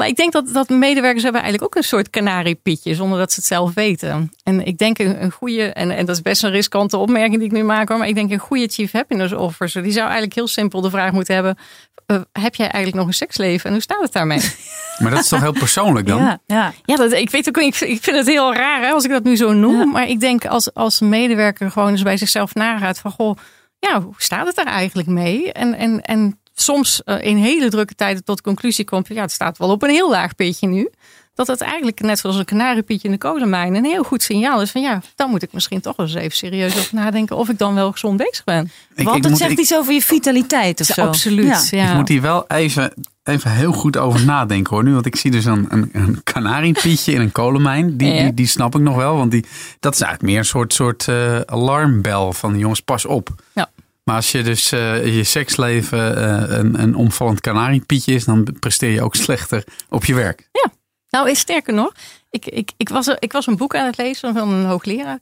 Uh, 0.00 0.06
ik 0.06 0.16
denk 0.16 0.32
dat, 0.32 0.48
dat 0.52 0.68
medewerkers 0.68 1.22
hebben 1.22 1.42
eigenlijk 1.42 1.72
ook 1.72 1.82
een 1.82 1.88
soort 1.88 2.10
kanariepietje, 2.10 2.94
zonder 2.94 3.18
dat 3.18 3.32
ze 3.32 3.40
het 3.40 3.48
zelf 3.48 3.74
weten. 3.74 4.32
En 4.42 4.66
ik 4.66 4.78
denk 4.78 4.98
een, 4.98 5.22
een 5.22 5.30
goede, 5.30 5.62
en, 5.62 5.90
en 5.90 6.06
dat 6.06 6.16
is 6.16 6.22
best 6.22 6.42
een 6.42 6.50
riskante 6.50 6.96
opmerking 6.96 7.36
die 7.36 7.46
ik 7.46 7.52
nu 7.52 7.62
maak, 7.62 7.88
hoor, 7.88 7.98
maar 7.98 8.08
ik 8.08 8.14
denk 8.14 8.30
een 8.30 8.38
goede 8.38 8.68
chief 8.68 8.92
happiness 8.92 9.32
officer, 9.32 9.82
die 9.82 9.92
zou 9.92 10.04
eigenlijk 10.04 10.34
heel 10.34 10.48
simpel 10.48 10.80
de 10.80 10.90
vraag 10.90 11.12
moeten 11.12 11.34
hebben: 11.34 11.58
uh, 12.06 12.20
heb 12.32 12.54
jij 12.54 12.66
eigenlijk 12.66 12.96
nog 12.96 13.06
een 13.06 13.18
seksleven 13.18 13.64
en 13.64 13.72
hoe 13.72 13.82
staat 13.82 14.02
het 14.02 14.12
daarmee? 14.12 14.40
Maar 14.98 15.10
dat 15.10 15.20
is 15.20 15.28
toch 15.28 15.40
heel 15.40 15.52
persoonlijk 15.52 16.06
dan? 16.06 16.22
Ja, 16.22 16.38
ja. 16.46 16.72
ja 16.84 16.96
dat, 16.96 17.12
ik 17.12 17.30
weet 17.30 17.48
ook, 17.48 17.56
ik, 17.56 17.80
ik 17.80 18.02
vind 18.02 18.16
het 18.16 18.26
heel 18.26 18.54
raar 18.54 18.82
hè, 18.82 18.90
als 18.90 19.04
ik 19.04 19.10
dat 19.10 19.24
nu 19.24 19.36
zo 19.36 19.52
noem. 19.52 19.78
Ja. 19.78 19.84
Maar 19.84 20.08
ik 20.08 20.20
denk 20.20 20.46
als, 20.46 20.74
als 20.74 21.00
medewerker 21.00 21.70
gewoon 21.70 21.90
eens 21.90 22.02
bij 22.02 22.16
zichzelf 22.16 22.54
nagaat 22.54 22.98
van 22.98 23.10
goh, 23.10 23.36
ja, 23.78 24.02
hoe 24.02 24.14
staat 24.16 24.46
het 24.46 24.58
er 24.58 24.66
eigenlijk 24.66 25.08
mee? 25.08 25.52
En, 25.52 25.74
en, 25.74 26.00
en 26.00 26.40
soms 26.60 27.02
uh, 27.04 27.24
in 27.24 27.36
hele 27.36 27.68
drukke 27.68 27.94
tijden 27.94 28.24
tot 28.24 28.36
de 28.36 28.42
conclusie 28.42 28.84
komt, 28.84 29.08
ja, 29.08 29.22
het 29.22 29.32
staat 29.32 29.58
wel 29.58 29.70
op 29.70 29.82
een 29.82 29.90
heel 29.90 30.10
laag 30.10 30.34
pitje 30.34 30.66
nu 30.66 30.90
dat 31.38 31.46
het 31.46 31.60
eigenlijk 31.60 32.00
net 32.00 32.18
zoals 32.18 32.36
een 32.36 32.44
kanariepietje 32.44 33.08
in 33.08 33.12
de 33.12 33.18
kolenmijn 33.18 33.74
een 33.74 33.84
heel 33.84 34.02
goed 34.02 34.22
signaal 34.22 34.62
is 34.62 34.70
van 34.70 34.80
ja, 34.80 35.02
dan 35.14 35.30
moet 35.30 35.42
ik 35.42 35.52
misschien 35.52 35.80
toch 35.80 35.96
eens 35.96 36.14
even 36.14 36.36
serieus 36.36 36.78
over 36.78 36.94
nadenken 36.94 37.36
of 37.36 37.48
ik 37.48 37.58
dan 37.58 37.74
wel 37.74 37.92
gezond 37.92 38.16
bezig 38.16 38.44
ben. 38.44 38.70
Ik, 38.94 39.04
Want 39.04 39.24
het 39.24 39.36
zegt 39.36 39.50
ik, 39.50 39.58
iets 39.58 39.74
over 39.74 39.92
je 39.92 40.02
vitaliteit 40.02 40.80
of 40.80 40.86
zo. 40.86 41.06
Absoluut. 41.06 41.68
Ja. 41.70 41.90
Ik 41.90 41.96
moet 41.96 42.08
hier 42.08 42.20
wel 42.20 42.46
even, 42.46 42.92
even 43.24 43.50
heel 43.50 43.72
goed 43.72 43.96
over 43.96 44.24
nadenken 44.24 44.74
hoor 44.74 44.84
nu, 44.84 44.92
want 44.92 45.06
ik 45.06 45.16
zie 45.16 45.30
dus 45.30 45.44
een, 45.44 45.66
een, 45.68 45.88
een 45.92 46.22
kanariepietje 46.22 47.12
in 47.12 47.20
een 47.20 47.32
kolenmijn. 47.32 47.96
Die, 47.96 48.12
ja. 48.12 48.22
die, 48.22 48.34
die, 48.34 48.46
snap 48.46 48.74
ik 48.74 48.80
nog 48.80 48.96
wel, 48.96 49.16
want 49.16 49.30
die, 49.30 49.44
dat 49.80 49.94
is 49.94 50.00
eigenlijk 50.00 50.32
meer 50.32 50.40
een 50.40 50.48
soort, 50.48 50.72
soort 50.72 51.06
uh, 51.10 51.40
alarmbel 51.40 52.32
van 52.32 52.58
jongens 52.58 52.80
pas 52.80 53.04
op. 53.04 53.34
Ja. 53.52 53.70
Maar 54.08 54.16
als 54.16 54.32
je 54.32 54.42
dus 54.42 54.72
uh, 54.72 55.16
je 55.16 55.24
seksleven 55.24 56.18
uh, 56.18 56.58
een, 56.58 56.82
een 56.82 56.94
omvallend 56.94 57.40
kanariepietje 57.40 58.14
is, 58.14 58.24
dan 58.24 58.56
presteer 58.60 58.90
je 58.90 59.02
ook 59.02 59.14
slechter 59.14 59.64
op 59.88 60.04
je 60.04 60.14
werk. 60.14 60.48
Ja. 60.52 60.70
Nou, 61.10 61.34
sterker 61.34 61.74
nog, 61.74 61.92
ik, 62.30 62.46
ik, 62.46 62.70
ik, 62.76 62.88
was, 62.88 63.06
ik 63.18 63.32
was 63.32 63.46
een 63.46 63.56
boek 63.56 63.74
aan 63.74 63.86
het 63.86 63.96
lezen 63.96 64.34
van 64.34 64.52
een 64.52 64.64
hoogleraar, 64.64 65.20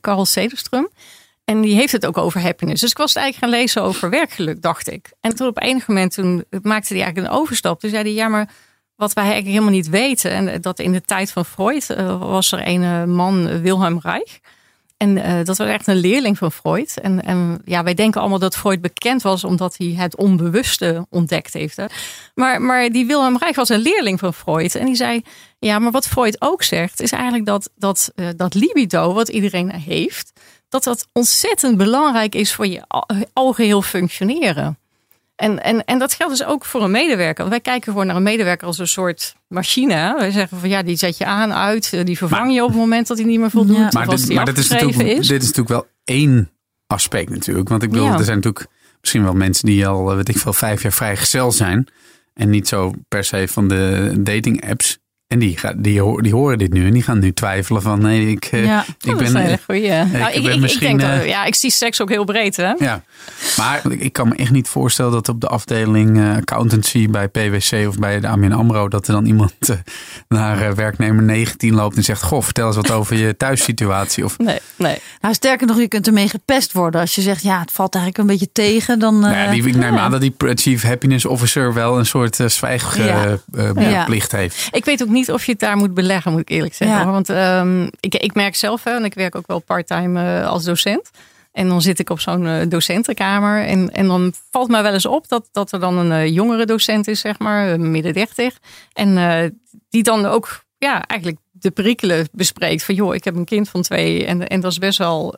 Carl 0.00 0.26
Cederström. 0.26 0.94
En 1.44 1.60
die 1.60 1.74
heeft 1.74 1.92
het 1.92 2.06
ook 2.06 2.16
over 2.18 2.40
happiness. 2.40 2.80
Dus 2.80 2.90
ik 2.90 2.96
was 2.96 3.14
het 3.14 3.22
eigenlijk 3.22 3.52
gaan 3.52 3.62
lezen 3.62 3.82
over 3.82 4.10
werkgeluk, 4.10 4.62
dacht 4.62 4.90
ik. 4.90 5.12
En 5.20 5.34
toen 5.34 5.48
op 5.48 5.62
enig 5.62 5.86
moment 5.86 6.14
toen 6.14 6.44
maakte 6.62 6.94
hij 6.94 7.02
eigenlijk 7.02 7.32
een 7.32 7.40
overstap. 7.40 7.80
Toen 7.80 7.90
zei 7.90 8.02
hij, 8.02 8.12
ja, 8.12 8.28
maar 8.28 8.48
wat 8.96 9.12
wij 9.12 9.24
eigenlijk 9.24 9.54
helemaal 9.54 9.76
niet 9.76 9.88
weten. 9.88 10.30
En 10.30 10.60
dat 10.60 10.78
in 10.78 10.92
de 10.92 11.02
tijd 11.02 11.32
van 11.32 11.44
Freud 11.44 11.86
was 12.18 12.52
er 12.52 12.60
een 12.64 13.10
man, 13.10 13.60
Wilhelm 13.60 13.98
Reich. 14.02 14.38
En 14.98 15.16
uh, 15.16 15.36
dat 15.44 15.56
was 15.56 15.66
echt 15.66 15.86
een 15.86 15.96
leerling 15.96 16.38
van 16.38 16.52
Freud. 16.52 16.98
En, 17.02 17.22
en 17.24 17.60
ja, 17.64 17.82
wij 17.82 17.94
denken 17.94 18.20
allemaal 18.20 18.38
dat 18.38 18.56
Freud 18.56 18.80
bekend 18.80 19.22
was 19.22 19.44
omdat 19.44 19.76
hij 19.76 19.86
het 19.86 20.16
onbewuste 20.16 21.06
ontdekt 21.10 21.52
heeft. 21.52 21.76
Hè? 21.76 21.84
Maar, 22.34 22.62
maar 22.62 22.90
die 22.90 23.06
Wilhelm 23.06 23.36
Reich 23.38 23.56
was 23.56 23.68
een 23.68 23.80
leerling 23.80 24.18
van 24.18 24.34
Freud. 24.34 24.74
En 24.74 24.86
die 24.86 24.94
zei, 24.94 25.22
ja, 25.58 25.78
maar 25.78 25.90
wat 25.90 26.06
Freud 26.06 26.36
ook 26.38 26.62
zegt, 26.62 27.00
is 27.00 27.12
eigenlijk 27.12 27.46
dat, 27.46 27.70
dat, 27.76 28.12
uh, 28.14 28.28
dat 28.36 28.54
libido 28.54 29.12
wat 29.12 29.28
iedereen 29.28 29.72
heeft, 29.72 30.32
dat 30.68 30.84
dat 30.84 31.06
ontzettend 31.12 31.76
belangrijk 31.76 32.34
is 32.34 32.54
voor 32.54 32.66
je 32.66 32.82
algeheel 33.32 33.82
functioneren. 33.82 34.77
En, 35.38 35.62
en, 35.62 35.84
en 35.84 35.98
dat 35.98 36.14
geldt 36.14 36.38
dus 36.38 36.46
ook 36.46 36.64
voor 36.64 36.82
een 36.82 36.90
medewerker. 36.90 37.48
wij 37.48 37.60
kijken 37.60 37.92
gewoon 37.92 38.06
naar 38.06 38.16
een 38.16 38.22
medewerker 38.22 38.66
als 38.66 38.78
een 38.78 38.88
soort 38.88 39.34
machine. 39.48 40.14
Wij 40.16 40.30
zeggen 40.30 40.58
van 40.58 40.68
ja, 40.68 40.82
die 40.82 40.96
zet 40.96 41.18
je 41.18 41.24
aan, 41.24 41.52
uit, 41.52 41.92
eh, 41.92 42.04
die 42.04 42.16
vervang 42.16 42.54
je 42.54 42.62
op 42.62 42.68
het 42.68 42.78
moment 42.78 43.06
dat 43.06 43.18
hij 43.18 43.26
niet 43.26 43.40
meer 43.40 43.50
voldoet. 43.50 43.76
Ja. 43.76 43.88
Maar, 43.92 44.08
dit, 44.08 44.34
maar 44.34 44.44
dit, 44.44 44.58
is 44.58 44.68
natuurlijk, 44.68 44.98
is. 44.98 45.28
dit 45.28 45.42
is 45.42 45.48
natuurlijk 45.48 45.68
wel 45.68 45.86
één 46.04 46.50
aspect 46.86 47.30
natuurlijk. 47.30 47.68
Want 47.68 47.82
ik 47.82 47.90
bedoel, 47.90 48.06
er 48.06 48.24
zijn 48.24 48.36
natuurlijk 48.36 48.66
misschien 49.00 49.22
wel 49.22 49.34
mensen 49.34 49.66
die 49.66 49.86
al, 49.86 50.10
eh, 50.10 50.16
weet 50.16 50.28
ik 50.28 50.38
veel, 50.38 50.52
vijf 50.52 50.82
jaar 50.82 50.92
vrijgezel 50.92 51.52
zijn. 51.52 51.86
En 52.34 52.50
niet 52.50 52.68
zo 52.68 52.92
per 53.08 53.24
se 53.24 53.48
van 53.48 53.68
de 53.68 54.14
dating 54.18 54.68
apps. 54.70 54.98
En 55.28 55.38
die, 55.38 55.58
die, 55.76 56.22
die 56.22 56.32
horen 56.32 56.58
dit 56.58 56.72
nu 56.72 56.86
en 56.86 56.92
die 56.92 57.02
gaan 57.02 57.18
nu 57.18 57.32
twijfelen 57.32 57.82
van 57.82 58.00
nee, 58.00 58.30
ik, 58.30 58.44
eh, 58.44 58.64
ja, 58.64 58.84
ik 59.00 59.16
ben... 59.16 59.36
een 59.36 59.52
Ik, 59.52 60.12
nou, 60.12 60.32
ik, 60.32 60.42
ben 60.42 60.60
misschien, 60.60 60.90
ik 60.90 60.98
denk 60.98 61.18
dat, 61.18 61.28
ja, 61.28 61.44
ik 61.44 61.54
zie 61.54 61.70
seks 61.70 62.00
ook 62.00 62.08
heel 62.08 62.24
breed 62.24 62.56
hè. 62.56 62.72
Ja, 62.78 63.02
maar 63.56 63.82
ik 63.88 64.12
kan 64.12 64.28
me 64.28 64.34
echt 64.34 64.50
niet 64.50 64.68
voorstellen 64.68 65.12
dat 65.12 65.28
op 65.28 65.40
de 65.40 65.46
afdeling 65.46 66.36
accountancy 66.36 67.08
bij 67.08 67.28
PwC 67.28 67.88
of 67.88 67.98
bij 67.98 68.20
de 68.20 68.28
AMN 68.28 68.52
AMRO 68.52 68.88
dat 68.88 69.06
er 69.06 69.12
dan 69.12 69.26
iemand 69.26 69.52
uh, 69.70 69.76
naar 70.28 70.74
werknemer 70.74 71.22
19 71.22 71.74
loopt 71.74 71.96
en 71.96 72.02
zegt 72.02 72.22
goh, 72.22 72.42
vertel 72.42 72.66
eens 72.66 72.76
wat 72.76 72.90
over 72.90 73.16
je 73.16 73.36
thuissituatie. 73.36 74.24
Of... 74.24 74.38
Nee, 74.38 74.58
nee. 74.76 74.98
Nou 75.20 75.34
sterker 75.34 75.66
nog, 75.66 75.78
je 75.78 75.88
kunt 75.88 76.06
ermee 76.06 76.28
gepest 76.28 76.72
worden 76.72 77.00
als 77.00 77.14
je 77.14 77.20
zegt 77.20 77.42
ja, 77.42 77.60
het 77.60 77.72
valt 77.72 77.94
eigenlijk 77.94 78.24
een 78.24 78.36
beetje 78.36 78.52
tegen. 78.52 78.98
Dan, 78.98 79.18
nou 79.18 79.34
ja, 79.34 79.50
die, 79.50 79.66
ik 79.66 79.76
neem 79.76 79.96
aan 79.96 80.10
dat 80.10 80.20
die 80.20 80.34
Chief 80.38 80.82
Happiness 80.82 81.24
Officer 81.24 81.74
wel 81.74 81.98
een 81.98 82.06
soort 82.06 82.38
zwijgplicht 82.46 84.30
ja. 84.30 84.38
heeft. 84.38 84.68
Ik 84.70 84.84
weet 84.84 85.02
ook 85.02 85.08
niet 85.08 85.17
niet 85.18 85.32
of 85.32 85.44
je 85.44 85.52
het 85.52 85.60
daar 85.60 85.76
moet 85.76 85.94
beleggen, 85.94 86.32
moet 86.32 86.40
ik 86.40 86.48
eerlijk 86.48 86.74
zeggen. 86.74 87.12
Want 87.12 87.28
um, 87.28 87.90
ik, 88.00 88.14
ik 88.14 88.34
merk 88.34 88.54
zelf, 88.54 88.84
hè, 88.84 88.90
en 88.90 89.04
ik 89.04 89.14
werk 89.14 89.34
ook 89.34 89.46
wel 89.46 89.58
parttime 89.58 90.40
uh, 90.40 90.48
als 90.48 90.64
docent. 90.64 91.10
En 91.52 91.68
dan 91.68 91.82
zit 91.82 91.98
ik 91.98 92.10
op 92.10 92.20
zo'n 92.20 92.44
uh, 92.44 92.60
docentenkamer. 92.68 93.64
En, 93.66 93.94
en 93.94 94.06
dan 94.06 94.32
valt 94.50 94.68
mij 94.68 94.82
wel 94.82 94.92
eens 94.92 95.06
op 95.06 95.28
dat, 95.28 95.48
dat 95.52 95.72
er 95.72 95.80
dan 95.80 95.98
een 95.98 96.10
uh, 96.10 96.34
jongere 96.34 96.66
docent 96.66 97.08
is, 97.08 97.20
zeg 97.20 97.38
maar, 97.38 97.80
midden 97.80 98.12
dertig. 98.12 98.58
En 98.92 99.58
die 99.88 100.02
dan 100.02 100.26
ook 100.26 100.64
ja, 100.78 101.04
eigenlijk 101.04 101.40
de 101.50 101.70
perikelen 101.70 102.28
bespreekt. 102.32 102.84
Van 102.84 102.94
joh, 102.94 103.14
ik 103.14 103.24
heb 103.24 103.36
een 103.36 103.44
kind 103.44 103.68
van 103.68 103.82
twee. 103.82 104.26
En, 104.26 104.48
en 104.48 104.60
dat 104.60 104.70
is 104.70 104.78
best 104.78 104.98
wel 104.98 105.34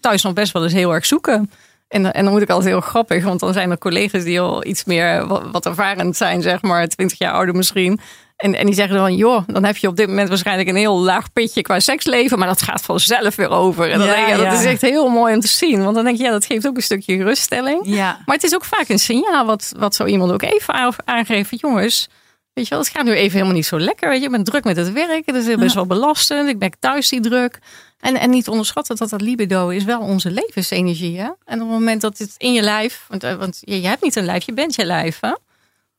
thuis 0.00 0.22
nog 0.22 0.32
best 0.32 0.52
wel 0.52 0.62
eens 0.62 0.72
heel 0.72 0.94
erg 0.94 1.06
zoeken. 1.06 1.50
En, 1.88 2.12
en 2.12 2.24
dan 2.24 2.32
moet 2.32 2.42
ik 2.42 2.50
altijd 2.50 2.70
heel 2.70 2.80
grappig, 2.80 3.24
want 3.24 3.40
dan 3.40 3.52
zijn 3.52 3.70
er 3.70 3.78
collega's 3.78 4.24
die 4.24 4.40
al 4.40 4.66
iets 4.66 4.84
meer 4.84 5.26
wat, 5.26 5.42
wat 5.52 5.66
ervarend 5.66 6.16
zijn, 6.16 6.42
zeg 6.42 6.62
maar, 6.62 6.88
twintig 6.88 7.18
jaar 7.18 7.32
ouder 7.32 7.54
misschien. 7.54 8.00
En, 8.42 8.54
en 8.54 8.66
die 8.66 8.74
zeggen 8.74 8.96
dan, 8.96 9.16
joh, 9.16 9.42
dan 9.46 9.64
heb 9.64 9.76
je 9.76 9.88
op 9.88 9.96
dit 9.96 10.08
moment 10.08 10.28
waarschijnlijk 10.28 10.68
een 10.68 10.76
heel 10.76 10.98
laag 10.98 11.32
pitje 11.32 11.62
qua 11.62 11.80
seksleven, 11.80 12.38
maar 12.38 12.48
dat 12.48 12.62
gaat 12.62 12.82
vanzelf 12.82 13.36
weer 13.36 13.50
over. 13.50 13.90
En 13.90 13.98
dan 13.98 14.08
denk 14.08 14.28
je, 14.28 14.36
dat 14.36 14.52
is 14.52 14.64
echt 14.64 14.80
heel 14.80 15.08
mooi 15.08 15.34
om 15.34 15.40
te 15.40 15.48
zien. 15.48 15.82
Want 15.82 15.94
dan 15.94 16.04
denk 16.04 16.16
je, 16.16 16.22
ja, 16.22 16.30
dat 16.30 16.44
geeft 16.44 16.66
ook 16.66 16.76
een 16.76 16.82
stukje 16.82 17.16
geruststelling. 17.16 17.80
Ja. 17.84 18.18
Maar 18.26 18.34
het 18.34 18.44
is 18.44 18.54
ook 18.54 18.64
vaak 18.64 18.88
een 18.88 18.98
signaal 18.98 19.46
wat, 19.46 19.72
wat 19.78 19.94
zo 19.94 20.04
iemand 20.04 20.32
ook 20.32 20.42
even 20.42 20.94
aangeeft. 21.04 21.60
Jongens, 21.60 22.08
weet 22.52 22.64
je 22.64 22.70
wel, 22.70 22.78
het 22.78 22.88
gaat 22.88 23.04
nu 23.04 23.12
even 23.12 23.32
helemaal 23.32 23.54
niet 23.54 23.66
zo 23.66 23.78
lekker. 23.78 24.08
Weet 24.08 24.18
je, 24.18 24.24
ik 24.24 24.30
ben 24.30 24.44
druk 24.44 24.64
met 24.64 24.76
het 24.76 24.92
werk, 24.92 25.22
het 25.26 25.34
is 25.34 25.56
best 25.56 25.74
wel 25.74 25.86
belastend. 25.86 26.48
Ik 26.48 26.58
ben 26.58 26.72
thuis 26.78 27.08
die 27.08 27.20
druk. 27.20 27.58
En, 28.00 28.20
en 28.20 28.30
niet 28.30 28.48
onderschatten 28.48 28.96
dat 28.96 29.10
dat 29.10 29.20
libido 29.20 29.68
is 29.68 29.84
wel 29.84 30.00
onze 30.00 30.30
levensenergie. 30.30 31.18
Hè? 31.18 31.28
En 31.44 31.60
op 31.60 31.68
het 31.68 31.78
moment 31.78 32.00
dat 32.00 32.18
het 32.18 32.34
in 32.38 32.52
je 32.52 32.62
lijf, 32.62 33.04
want, 33.08 33.24
eh, 33.24 33.34
want 33.34 33.58
je, 33.60 33.80
je 33.80 33.86
hebt 33.86 34.02
niet 34.02 34.16
een 34.16 34.24
lijf, 34.24 34.46
je 34.46 34.52
bent 34.52 34.74
je 34.74 34.84
lijf. 34.84 35.20
Hè? 35.20 35.32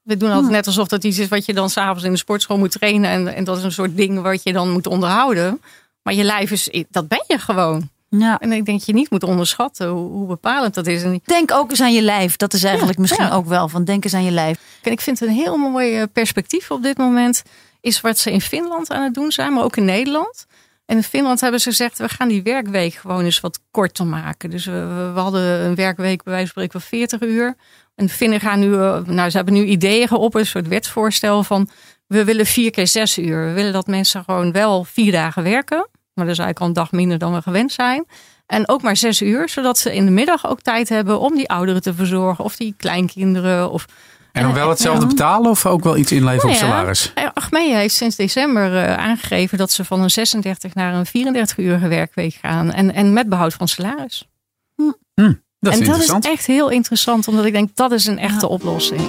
We 0.04 0.18
doen 0.18 0.32
altijd 0.32 0.52
net 0.52 0.68
alsof 0.68 0.88
dat 0.88 1.04
iets 1.04 1.20
is 1.20 1.28
wat 1.28 1.46
je 1.46 1.54
dan 1.54 1.70
s'avonds 1.70 2.04
in 2.04 2.12
de 2.12 2.18
sportschool 2.18 2.58
moet 2.58 2.72
trainen. 2.72 3.10
En, 3.10 3.36
en 3.36 3.44
dat 3.44 3.58
is 3.58 3.64
een 3.64 3.72
soort 3.72 3.98
ding 3.98 4.22
wat 4.22 4.44
je 4.44 4.54
dan 4.54 4.70
moet 4.70 4.88
onderhouden. 4.88 5.62
Maar 6.02 6.14
je 6.14 6.24
lijf 6.24 6.52
is, 6.52 6.86
dat 6.90 7.08
ben 7.08 7.24
je 7.28 7.38
gewoon. 7.38 7.90
Ja. 8.20 8.40
En 8.40 8.52
ik 8.52 8.66
denk 8.66 8.78
dat 8.78 8.88
je 8.88 8.94
niet 8.94 9.10
moet 9.10 9.24
onderschatten 9.24 9.88
hoe, 9.88 10.10
hoe 10.10 10.28
bepalend 10.28 10.74
dat 10.74 10.88
is. 10.88 11.04
En 11.04 11.22
denk 11.26 11.52
ook 11.52 11.70
eens 11.70 11.82
aan 11.82 11.94
je 11.94 12.02
lijf. 12.02 12.38
Dat 12.38 12.54
is 12.54 12.64
eigenlijk 12.64 12.98
misschien 12.98 13.30
ook 13.30 13.46
wel 13.46 13.70
van 13.70 13.84
denk 13.84 14.04
eens 14.04 14.14
aan 14.14 14.24
je 14.24 14.32
lijf. 14.32 14.60
En 14.82 14.92
ik 14.92 15.02
vind 15.02 15.20
het 15.20 15.30
een 15.30 15.36
heel 15.36 15.58
mooi 15.58 15.98
eh, 15.98 16.04
perspectief 16.14 16.72
op 16.72 16.84
dit 16.84 16.98
moment. 16.98 17.44
Is 17.82 18.02
wat 18.02 18.18
ze 18.18 18.32
in 18.32 18.42
Finland 18.42 18.92
aan 18.92 19.04
het 19.04 19.14
doen 19.14 19.32
zijn, 19.32 19.54
maar 19.54 19.64
ook 19.64 19.78
in 19.78 19.86
Nederland. 19.86 20.46
En 20.86 20.98
in 20.98 21.04
Finland 21.04 21.42
hebben 21.42 21.60
ze 21.60 21.70
gezegd, 21.70 21.98
we 21.98 22.10
gaan 22.10 22.28
die 22.28 22.44
werkweek 22.44 22.94
gewoon 22.94 23.24
eens 23.24 23.40
wat 23.40 23.60
korter 23.72 24.06
maken. 24.06 24.50
Dus 24.50 24.66
we, 24.66 25.12
we 25.14 25.20
hadden 25.20 25.42
een 25.42 25.76
werkweek 25.76 26.24
bij 26.24 26.34
wijze 26.34 26.54
van 26.54 26.64
spreken 26.64 26.82
van 26.82 26.90
40 26.90 27.22
uur. 27.22 27.56
En 27.96 28.10
Finnen 28.10 28.40
gaan 28.40 28.60
nu, 28.60 28.74
eh, 28.74 29.00
nou 29.06 29.30
ze 29.30 29.36
hebben 29.36 29.54
nu 29.54 29.64
ideeën 29.64 30.12
op, 30.12 30.36
een 30.36 30.46
soort 30.46 30.68
wetsvoorstel 30.68 31.44
van 31.44 31.70
we 32.08 32.24
willen 32.24 32.46
vier 32.46 32.72
keer 32.72 32.88
zes 32.88 33.18
uur. 33.18 33.46
We 33.46 33.52
willen 33.52 33.74
dat 33.74 33.88
mensen 33.88 34.24
gewoon 34.24 34.52
wel 34.52 34.84
vier 34.84 35.12
dagen 35.12 35.44
werken. 35.44 35.88
Maar 36.14 36.26
dat 36.26 36.34
is 36.34 36.40
eigenlijk 36.40 36.60
al 36.60 36.68
een 36.68 36.74
dag 36.74 36.92
minder 36.92 37.18
dan 37.18 37.34
we 37.34 37.42
gewend 37.42 37.72
zijn. 37.72 38.06
En 38.46 38.70
ook 38.70 38.82
maar 38.82 38.98
zes 38.98 39.22
uur, 39.22 39.50
zodat 39.50 39.78
ze 39.78 39.96
in 39.96 40.06
de 40.06 40.12
middag 40.12 40.48
ook 40.48 40.62
tijd 40.62 40.90
hebben 40.90 41.20
om 41.20 41.36
die 41.36 41.50
ouderen 41.50 41.82
te 41.82 41.94
verzorgen 41.94 42.44
of 42.44 42.56
die 42.56 42.74
kleinkinderen. 42.78 43.72
Of, 43.72 43.86
en 44.32 44.44
dan 44.44 44.54
wel 44.54 44.70
hetzelfde 44.70 45.06
betalen 45.06 45.50
of 45.50 45.66
ook 45.66 45.84
wel 45.84 45.98
iets 45.98 46.12
inleveren 46.12 46.52
nou 46.52 46.64
op 46.64 46.70
salaris? 46.70 47.12
Ja, 47.16 47.32
Achmea 47.34 47.78
heeft 47.78 47.96
sinds 47.96 48.16
december 48.16 48.96
aangegeven 48.96 49.58
dat 49.58 49.72
ze 49.72 49.86
van 49.86 50.02
een 50.02 50.10
36 50.10 50.74
naar 50.74 50.94
een 50.94 51.06
34 51.06 51.58
uur 51.58 51.90
werkweek 51.90 52.34
gaan. 52.34 52.72
En, 52.72 52.94
en 52.94 53.14
met 53.14 53.30
behoud 53.30 53.54
van 53.54 53.68
salaris. 53.68 54.28
Hm. 54.76 54.92
Hm. 55.14 55.34
Dat 55.64 55.74
en 55.74 55.86
dat 55.86 56.00
is 56.00 56.30
echt 56.30 56.46
heel 56.46 56.70
interessant, 56.70 57.28
omdat 57.28 57.46
ik 57.46 57.54
denk 57.54 57.76
dat 57.76 57.92
is 57.92 58.06
een 58.06 58.20
echte 58.20 58.48
oplossing. 58.48 59.02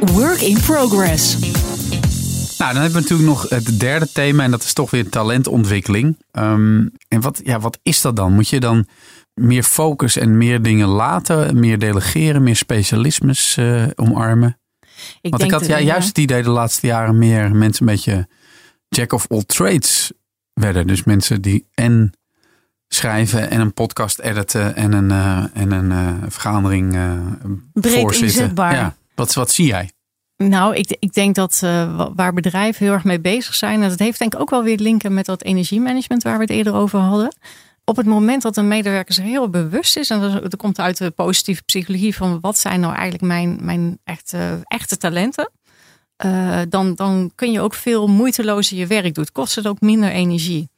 Work 0.00 0.40
in 0.40 0.60
progress. 0.60 1.38
Nou, 2.58 2.72
dan 2.72 2.82
hebben 2.82 2.92
we 2.92 3.00
natuurlijk 3.00 3.28
nog 3.28 3.48
het 3.48 3.80
derde 3.80 4.12
thema 4.12 4.44
en 4.44 4.50
dat 4.50 4.62
is 4.62 4.72
toch 4.72 4.90
weer 4.90 5.08
talentontwikkeling. 5.08 6.18
Um, 6.32 6.92
en 7.08 7.20
wat, 7.20 7.40
ja, 7.44 7.60
wat 7.60 7.78
is 7.82 8.00
dat 8.00 8.16
dan? 8.16 8.32
Moet 8.32 8.48
je 8.48 8.60
dan 8.60 8.86
meer 9.34 9.62
focus 9.62 10.16
en 10.16 10.36
meer 10.36 10.62
dingen 10.62 10.88
laten, 10.88 11.58
meer 11.58 11.78
delegeren, 11.78 12.42
meer 12.42 12.56
specialismes 12.56 13.56
uh, 13.56 13.86
omarmen? 13.94 14.58
Ik 15.20 15.30
Want 15.30 15.42
ik 15.42 15.50
had 15.50 15.66
ja, 15.66 15.80
juist 15.80 16.08
het 16.08 16.18
idee 16.18 16.42
de 16.42 16.50
laatste 16.50 16.86
jaren 16.86 17.18
meer 17.18 17.54
mensen 17.54 17.88
een 17.88 17.94
beetje 17.94 18.28
jack 18.88 19.12
of 19.12 19.26
all 19.28 19.42
trades 19.46 20.12
werden. 20.52 20.86
Dus 20.86 21.04
mensen 21.04 21.42
die 21.42 21.66
en 21.74 22.12
schrijven 22.94 23.50
en 23.50 23.60
een 23.60 23.74
podcast 23.74 24.18
editen 24.18 24.76
en 24.76 24.92
een, 24.92 25.10
uh, 25.10 25.44
en 25.52 25.72
een 25.72 25.90
uh, 25.90 26.28
vergadering 26.28 26.94
uh, 26.94 27.12
voorzitten. 27.74 28.52
Ja. 28.54 28.94
Wat, 29.14 29.34
wat 29.34 29.50
zie 29.50 29.66
jij? 29.66 29.90
Nou, 30.36 30.74
ik, 30.74 30.96
ik 30.98 31.12
denk 31.12 31.34
dat 31.34 31.60
waar 32.14 32.32
bedrijven 32.32 32.84
heel 32.84 32.94
erg 32.94 33.04
mee 33.04 33.20
bezig 33.20 33.54
zijn, 33.54 33.82
en 33.82 33.88
dat 33.88 33.98
heeft 33.98 34.18
denk 34.18 34.34
ik 34.34 34.40
ook 34.40 34.50
wel 34.50 34.62
weer 34.62 34.78
linken 34.78 35.14
met 35.14 35.26
dat 35.26 35.42
energiemanagement 35.42 36.22
waar 36.22 36.36
we 36.36 36.42
het 36.42 36.50
eerder 36.50 36.74
over 36.74 36.98
hadden. 36.98 37.36
Op 37.84 37.96
het 37.96 38.06
moment 38.06 38.42
dat 38.42 38.56
een 38.56 38.68
medewerker 38.68 39.14
zich 39.14 39.24
heel 39.24 39.48
bewust 39.48 39.96
is, 39.96 40.10
en 40.10 40.20
dat, 40.20 40.56
komt 40.56 40.78
uit 40.78 40.98
de 40.98 41.10
positieve 41.10 41.62
psychologie 41.62 42.16
van 42.16 42.40
wat 42.40 42.58
zijn 42.58 42.80
nou 42.80 42.92
eigenlijk 42.92 43.24
mijn, 43.24 43.58
mijn 43.60 43.98
echte, 44.04 44.60
echte 44.62 44.96
talenten, 44.96 45.50
dan, 46.68 46.94
dan 46.94 47.32
kun 47.34 47.52
je 47.52 47.60
ook 47.60 47.74
veel 47.74 48.06
moeitelozer 48.06 48.76
je 48.76 48.86
werk 48.86 49.14
doen. 49.14 49.24
Het 49.24 49.32
kost 49.32 49.54
het 49.54 49.66
ook 49.66 49.80
minder 49.80 50.10
energie. 50.10 50.70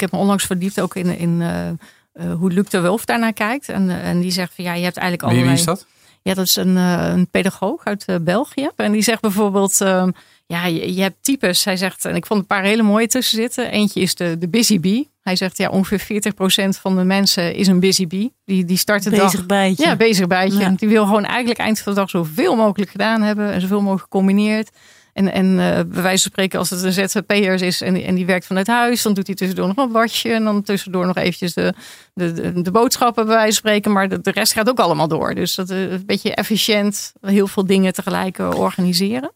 Ik 0.00 0.06
heb 0.06 0.14
me 0.14 0.24
onlangs 0.24 0.44
verdiept 0.44 0.80
ook 0.80 0.96
in, 0.96 1.18
in 1.18 1.40
uh, 1.40 1.66
uh, 2.14 2.34
hoe 2.34 2.52
Luc 2.52 2.68
de 2.68 2.82
Wolf 2.82 3.04
daarnaar 3.04 3.32
kijkt. 3.32 3.68
En, 3.68 3.88
uh, 3.88 4.08
en 4.08 4.20
die 4.20 4.30
zegt 4.30 4.54
van 4.54 4.64
ja, 4.64 4.74
je 4.74 4.84
hebt 4.84 4.96
eigenlijk 4.96 5.28
allerlei... 5.28 5.50
Wie 5.50 5.60
is 5.60 5.66
dat? 5.66 5.86
Ja, 6.22 6.34
dat 6.34 6.44
is 6.44 6.56
een, 6.56 6.76
een 6.76 7.28
pedagoog 7.30 7.84
uit 7.84 8.06
België. 8.20 8.68
En 8.76 8.92
die 8.92 9.02
zegt 9.02 9.20
bijvoorbeeld, 9.20 9.80
ehm, 9.80 10.10
ja, 10.46 10.66
je, 10.66 10.94
je, 10.94 11.02
hebt 11.02 11.16
types. 11.20 11.64
Hij 11.64 11.76
zegt, 11.76 12.04
en 12.04 12.16
ik 12.16 12.26
vond 12.26 12.40
een 12.40 12.46
paar 12.46 12.62
hele 12.62 12.82
mooie 12.82 13.06
tussen 13.06 13.36
zitten. 13.36 13.70
Eentje 13.70 14.00
is 14.00 14.14
de, 14.14 14.38
de 14.38 14.48
busy 14.48 14.80
bee. 14.80 15.10
Hij 15.22 15.36
zegt, 15.36 15.56
ja, 15.56 15.68
ongeveer 15.68 16.32
40% 16.32 16.80
van 16.80 16.96
de 16.96 17.04
mensen 17.04 17.54
is 17.54 17.66
een 17.66 17.80
busy 17.80 18.06
bee. 18.06 18.32
Die, 18.44 18.64
die 18.64 18.76
start 18.76 19.02
de 19.02 19.10
bezig 19.10 19.46
Bijtje. 19.46 19.84
Ja, 19.84 19.96
bezig 19.96 20.26
bijtje. 20.26 20.60
Ja. 20.60 20.74
Die 20.76 20.88
wil 20.88 21.04
gewoon 21.04 21.24
eigenlijk 21.24 21.60
eind 21.60 21.78
van 21.80 21.92
de 21.92 21.98
dag 21.98 22.10
zoveel 22.10 22.56
mogelijk 22.56 22.90
gedaan 22.90 23.22
hebben. 23.22 23.52
En 23.52 23.60
zoveel 23.60 23.80
mogelijk 23.80 24.02
gecombineerd. 24.02 24.70
En, 25.12 25.32
en 25.32 25.46
uh, 25.46 25.56
bij 25.58 26.02
wijze 26.02 26.22
van 26.22 26.30
spreken, 26.32 26.58
als 26.58 26.70
het 26.70 26.82
een 26.82 26.92
ZZP'er 26.92 27.62
is 27.62 27.80
en, 27.80 28.02
en 28.02 28.14
die 28.14 28.26
werkt 28.26 28.46
vanuit 28.46 28.66
huis, 28.66 29.02
dan 29.02 29.14
doet 29.14 29.26
hij 29.26 29.36
tussendoor 29.36 29.66
nog 29.66 29.76
een 29.76 29.92
wasje. 29.92 30.32
En 30.32 30.44
dan 30.44 30.62
tussendoor 30.62 31.06
nog 31.06 31.16
eventjes 31.16 31.54
de, 31.54 31.74
de, 32.14 32.62
de, 32.62 32.70
boodschappen 32.70 33.26
bij 33.26 33.34
wijze 33.34 33.60
van 33.60 33.70
spreken. 33.70 33.92
Maar 33.92 34.08
de, 34.08 34.30
rest 34.30 34.52
gaat 34.52 34.68
ook 34.68 34.80
allemaal 34.80 35.08
door. 35.08 35.34
Dus 35.34 35.54
dat 35.54 35.70
is 35.70 35.90
een 35.90 36.06
beetje 36.06 36.34
efficiënt, 36.34 37.12
heel 37.20 37.46
veel 37.46 37.66
dingen 37.66 37.92
tegelijk 37.92 38.38
organiseren. 38.38 39.32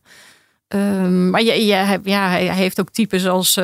Um, 0.68 1.30
maar 1.30 1.42
je, 1.42 1.66
je, 1.66 2.00
ja, 2.02 2.28
hij 2.28 2.54
heeft 2.54 2.80
ook 2.80 2.90
types 2.90 3.26
als. 3.26 3.60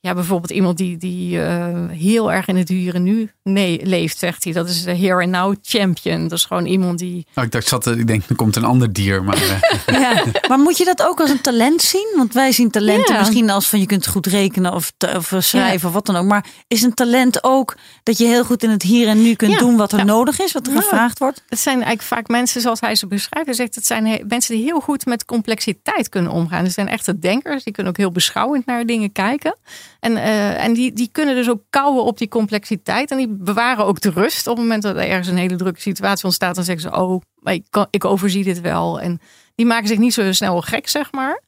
Ja, 0.00 0.14
bijvoorbeeld 0.14 0.50
iemand 0.50 0.78
die, 0.78 0.96
die 0.96 1.38
uh, 1.38 1.88
heel 1.88 2.32
erg 2.32 2.46
in 2.46 2.56
het 2.56 2.68
hier 2.68 2.94
en 2.94 3.02
nu 3.02 3.30
nee, 3.42 3.86
leeft, 3.86 4.18
zegt 4.18 4.44
hij. 4.44 4.52
Dat 4.52 4.68
is 4.68 4.82
de 4.82 4.96
here 4.96 5.22
and 5.22 5.30
now 5.30 5.54
champion. 5.62 6.22
Dat 6.22 6.38
is 6.38 6.44
gewoon 6.44 6.66
iemand 6.66 6.98
die... 6.98 7.26
Oh, 7.34 7.44
ik 7.44 7.50
dacht, 7.50 7.68
zat, 7.68 7.86
ik 7.86 8.06
denk, 8.06 8.28
er 8.28 8.36
komt 8.36 8.56
een 8.56 8.64
ander 8.64 8.92
dier. 8.92 9.24
Maar, 9.24 9.42
uh... 9.42 9.60
ja, 10.00 10.24
maar 10.48 10.58
moet 10.58 10.78
je 10.78 10.84
dat 10.84 11.02
ook 11.02 11.20
als 11.20 11.30
een 11.30 11.40
talent 11.40 11.82
zien? 11.82 12.12
Want 12.16 12.34
wij 12.34 12.52
zien 12.52 12.70
talenten 12.70 13.14
ja. 13.14 13.18
misschien 13.18 13.50
als 13.50 13.68
van 13.68 13.80
je 13.80 13.86
kunt 13.86 14.06
goed 14.06 14.26
rekenen 14.26 14.72
of, 14.72 14.92
of 15.16 15.34
schrijven 15.38 15.80
ja. 15.80 15.86
of 15.86 15.92
wat 15.92 16.06
dan 16.06 16.16
ook. 16.16 16.26
Maar 16.26 16.46
is 16.68 16.82
een 16.82 16.94
talent 16.94 17.44
ook 17.44 17.76
dat 18.02 18.18
je 18.18 18.26
heel 18.26 18.44
goed 18.44 18.62
in 18.62 18.70
het 18.70 18.82
hier 18.82 19.08
en 19.08 19.22
nu 19.22 19.34
kunt 19.34 19.58
doen 19.58 19.76
wat 19.76 19.92
er 19.92 20.04
nodig 20.04 20.40
is, 20.40 20.52
wat 20.52 20.66
er 20.66 20.72
gevraagd 20.72 21.18
wordt? 21.18 21.44
Het 21.48 21.58
zijn 21.58 21.74
eigenlijk 21.74 22.08
vaak 22.08 22.28
mensen 22.28 22.60
zoals 22.60 22.80
hij 22.80 22.94
ze 22.94 23.06
beschrijft. 23.06 23.46
Hij 23.46 23.56
zegt, 23.56 23.74
het 23.74 23.86
zijn 23.86 24.24
mensen 24.28 24.54
die 24.54 24.64
heel 24.64 24.80
goed 24.80 25.06
met 25.06 25.24
complexiteit 25.24 26.08
kunnen 26.08 26.32
omgaan. 26.32 26.64
Het 26.64 26.72
zijn 26.72 26.88
echte 26.88 27.18
denkers. 27.18 27.64
Die 27.64 27.72
kunnen 27.72 27.92
ook 27.92 27.98
heel 27.98 28.12
beschouwend 28.12 28.66
naar 28.66 28.86
dingen 28.86 29.12
kijken. 29.12 29.56
En, 30.00 30.12
uh, 30.12 30.64
en 30.64 30.72
die, 30.72 30.92
die 30.92 31.08
kunnen 31.12 31.34
dus 31.34 31.50
ook 31.50 31.62
kouwen 31.70 32.04
op 32.04 32.18
die 32.18 32.28
complexiteit. 32.28 33.10
En 33.10 33.16
die 33.16 33.28
bewaren 33.28 33.84
ook 33.84 34.00
de 34.00 34.10
rust. 34.10 34.46
Op 34.46 34.56
het 34.56 34.62
moment 34.62 34.82
dat 34.82 34.96
er 34.96 35.08
ergens 35.08 35.28
een 35.28 35.36
hele 35.36 35.56
drukke 35.56 35.80
situatie 35.80 36.24
ontstaat, 36.24 36.54
dan 36.54 36.64
zeggen 36.64 36.90
ze: 36.90 36.96
Oh, 36.96 37.22
ik, 37.42 37.64
kan, 37.70 37.86
ik 37.90 38.04
overzie 38.04 38.44
dit 38.44 38.60
wel. 38.60 39.00
En 39.00 39.20
die 39.54 39.66
maken 39.66 39.88
zich 39.88 39.98
niet 39.98 40.14
zo 40.14 40.32
snel 40.32 40.60
gek, 40.60 40.88
zeg 40.88 41.12
maar. 41.12 41.42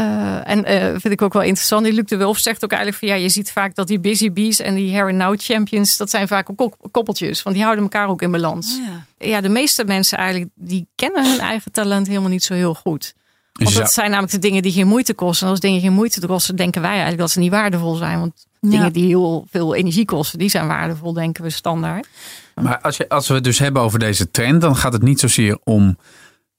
Uh, 0.00 0.48
en 0.48 0.58
uh, 0.58 0.90
vind 0.90 1.12
ik 1.12 1.22
ook 1.22 1.32
wel 1.32 1.42
interessant. 1.42 1.84
Die 1.84 1.92
Luc 1.92 2.04
de 2.04 2.16
Wulf 2.16 2.38
zegt 2.38 2.64
ook 2.64 2.70
eigenlijk 2.70 3.00
van 3.00 3.08
ja, 3.08 3.22
je 3.22 3.28
ziet 3.28 3.52
vaak 3.52 3.74
dat 3.74 3.86
die 3.86 4.00
busy 4.00 4.32
bees 4.32 4.60
en 4.60 4.74
die 4.74 4.94
here 4.94 5.08
and 5.08 5.16
now 5.16 5.38
champions, 5.38 5.96
dat 5.96 6.10
zijn 6.10 6.28
vaak 6.28 6.48
ook 6.56 6.76
koppeltjes. 6.90 7.42
Want 7.42 7.54
die 7.56 7.64
houden 7.64 7.84
elkaar 7.84 8.08
ook 8.08 8.22
in 8.22 8.30
balans. 8.30 8.78
Oh 8.78 8.86
ja. 8.86 9.26
ja. 9.26 9.40
de 9.40 9.48
meeste 9.48 9.84
mensen 9.84 10.18
eigenlijk, 10.18 10.50
die 10.54 10.88
kennen 10.94 11.30
hun 11.30 11.40
eigen 11.40 11.72
talent 11.72 12.06
helemaal 12.06 12.28
niet 12.28 12.44
zo 12.44 12.54
heel 12.54 12.74
goed. 12.74 13.14
Want 13.52 13.74
dat 13.74 13.92
zijn 13.92 14.10
namelijk 14.10 14.32
de 14.32 14.38
dingen 14.38 14.62
die 14.62 14.72
geen 14.72 14.86
moeite 14.86 15.14
kosten. 15.14 15.46
En 15.46 15.52
als 15.52 15.60
dingen 15.60 15.80
geen 15.80 15.92
moeite 15.92 16.26
kosten, 16.26 16.56
denken 16.56 16.80
wij 16.80 16.90
eigenlijk 16.90 17.20
dat 17.20 17.30
ze 17.30 17.38
niet 17.38 17.50
waardevol 17.50 17.94
zijn. 17.94 18.18
Want 18.18 18.46
dingen 18.60 18.92
die 18.92 19.06
heel 19.06 19.46
veel 19.50 19.74
energie 19.74 20.04
kosten, 20.04 20.38
die 20.38 20.48
zijn 20.48 20.66
waardevol, 20.66 21.12
denken 21.12 21.42
we 21.44 21.50
standaard. 21.50 22.08
Maar 22.54 22.80
als, 22.80 22.96
je, 22.96 23.08
als 23.08 23.28
we 23.28 23.34
het 23.34 23.44
dus 23.44 23.58
hebben 23.58 23.82
over 23.82 23.98
deze 23.98 24.30
trend, 24.30 24.60
dan 24.60 24.76
gaat 24.76 24.92
het 24.92 25.02
niet 25.02 25.20
zozeer 25.20 25.58
om 25.64 25.98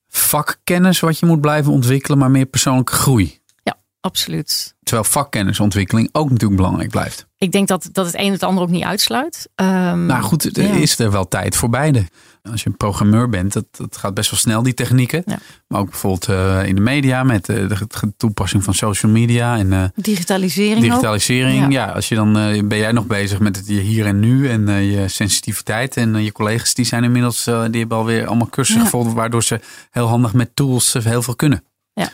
vakkennis 0.07 0.99
wat 0.99 1.19
je 1.19 1.25
moet 1.25 1.41
blijven 1.41 1.71
ontwikkelen, 1.71 2.17
maar 2.17 2.31
meer 2.31 2.45
persoonlijke 2.45 2.93
groei. 2.93 3.40
Ja, 4.01 4.09
absoluut. 4.09 4.75
Terwijl 4.83 5.07
vakkennisontwikkeling 5.09 6.09
ook 6.11 6.29
natuurlijk 6.29 6.55
belangrijk 6.55 6.89
blijft. 6.89 7.29
Ik 7.37 7.51
denk 7.51 7.67
dat, 7.67 7.89
dat 7.91 8.05
het 8.05 8.15
een 8.17 8.31
het 8.31 8.43
ander 8.43 8.63
ook 8.63 8.69
niet 8.69 8.83
uitsluit. 8.83 9.49
Um, 9.55 10.05
nou 10.05 10.21
goed, 10.21 10.57
er 10.57 10.75
is 10.75 10.99
er 10.99 11.11
wel 11.11 11.27
tijd 11.27 11.55
voor 11.55 11.69
beide. 11.69 12.05
Als 12.51 12.63
je 12.63 12.69
een 12.69 12.77
programmeur 12.77 13.29
bent, 13.29 13.53
dat, 13.53 13.65
dat 13.71 13.97
gaat 13.97 14.13
best 14.13 14.31
wel 14.31 14.39
snel, 14.39 14.63
die 14.63 14.73
technieken. 14.73 15.23
Ja. 15.25 15.39
Maar 15.67 15.79
ook 15.79 15.89
bijvoorbeeld 15.89 16.29
uh, 16.29 16.67
in 16.67 16.75
de 16.75 16.81
media 16.81 17.23
met 17.23 17.49
uh, 17.49 17.69
de 17.69 18.13
toepassing 18.17 18.63
van 18.63 18.73
social 18.73 19.11
media. 19.11 19.57
En, 19.57 19.71
uh, 19.71 19.83
digitalisering. 19.95 20.81
Digitalisering, 20.81 21.59
ja. 21.59 21.85
ja. 21.85 21.91
Als 21.91 22.09
je 22.09 22.15
dan 22.15 22.33
ben 22.67 22.77
jij 22.77 22.91
nog 22.91 23.05
bezig 23.05 23.39
met 23.39 23.55
het 23.55 23.67
hier 23.67 24.05
en 24.05 24.19
nu 24.19 24.49
en 24.49 24.67
je 24.67 25.07
sensitiviteit. 25.07 25.97
En 25.97 26.23
je 26.23 26.31
collega's 26.31 26.73
die 26.73 26.85
zijn 26.85 27.03
inmiddels, 27.03 27.43
die 27.43 27.53
hebben 27.53 27.97
alweer 27.97 28.27
allemaal 28.27 28.49
cursussen 28.49 28.83
gevonden. 28.83 29.13
Waardoor 29.13 29.43
ze 29.43 29.59
heel 29.91 30.07
handig 30.07 30.33
met 30.33 30.55
tools 30.55 30.93
heel 30.93 31.21
veel 31.21 31.35
kunnen. 31.35 31.63
Ja, 31.93 32.11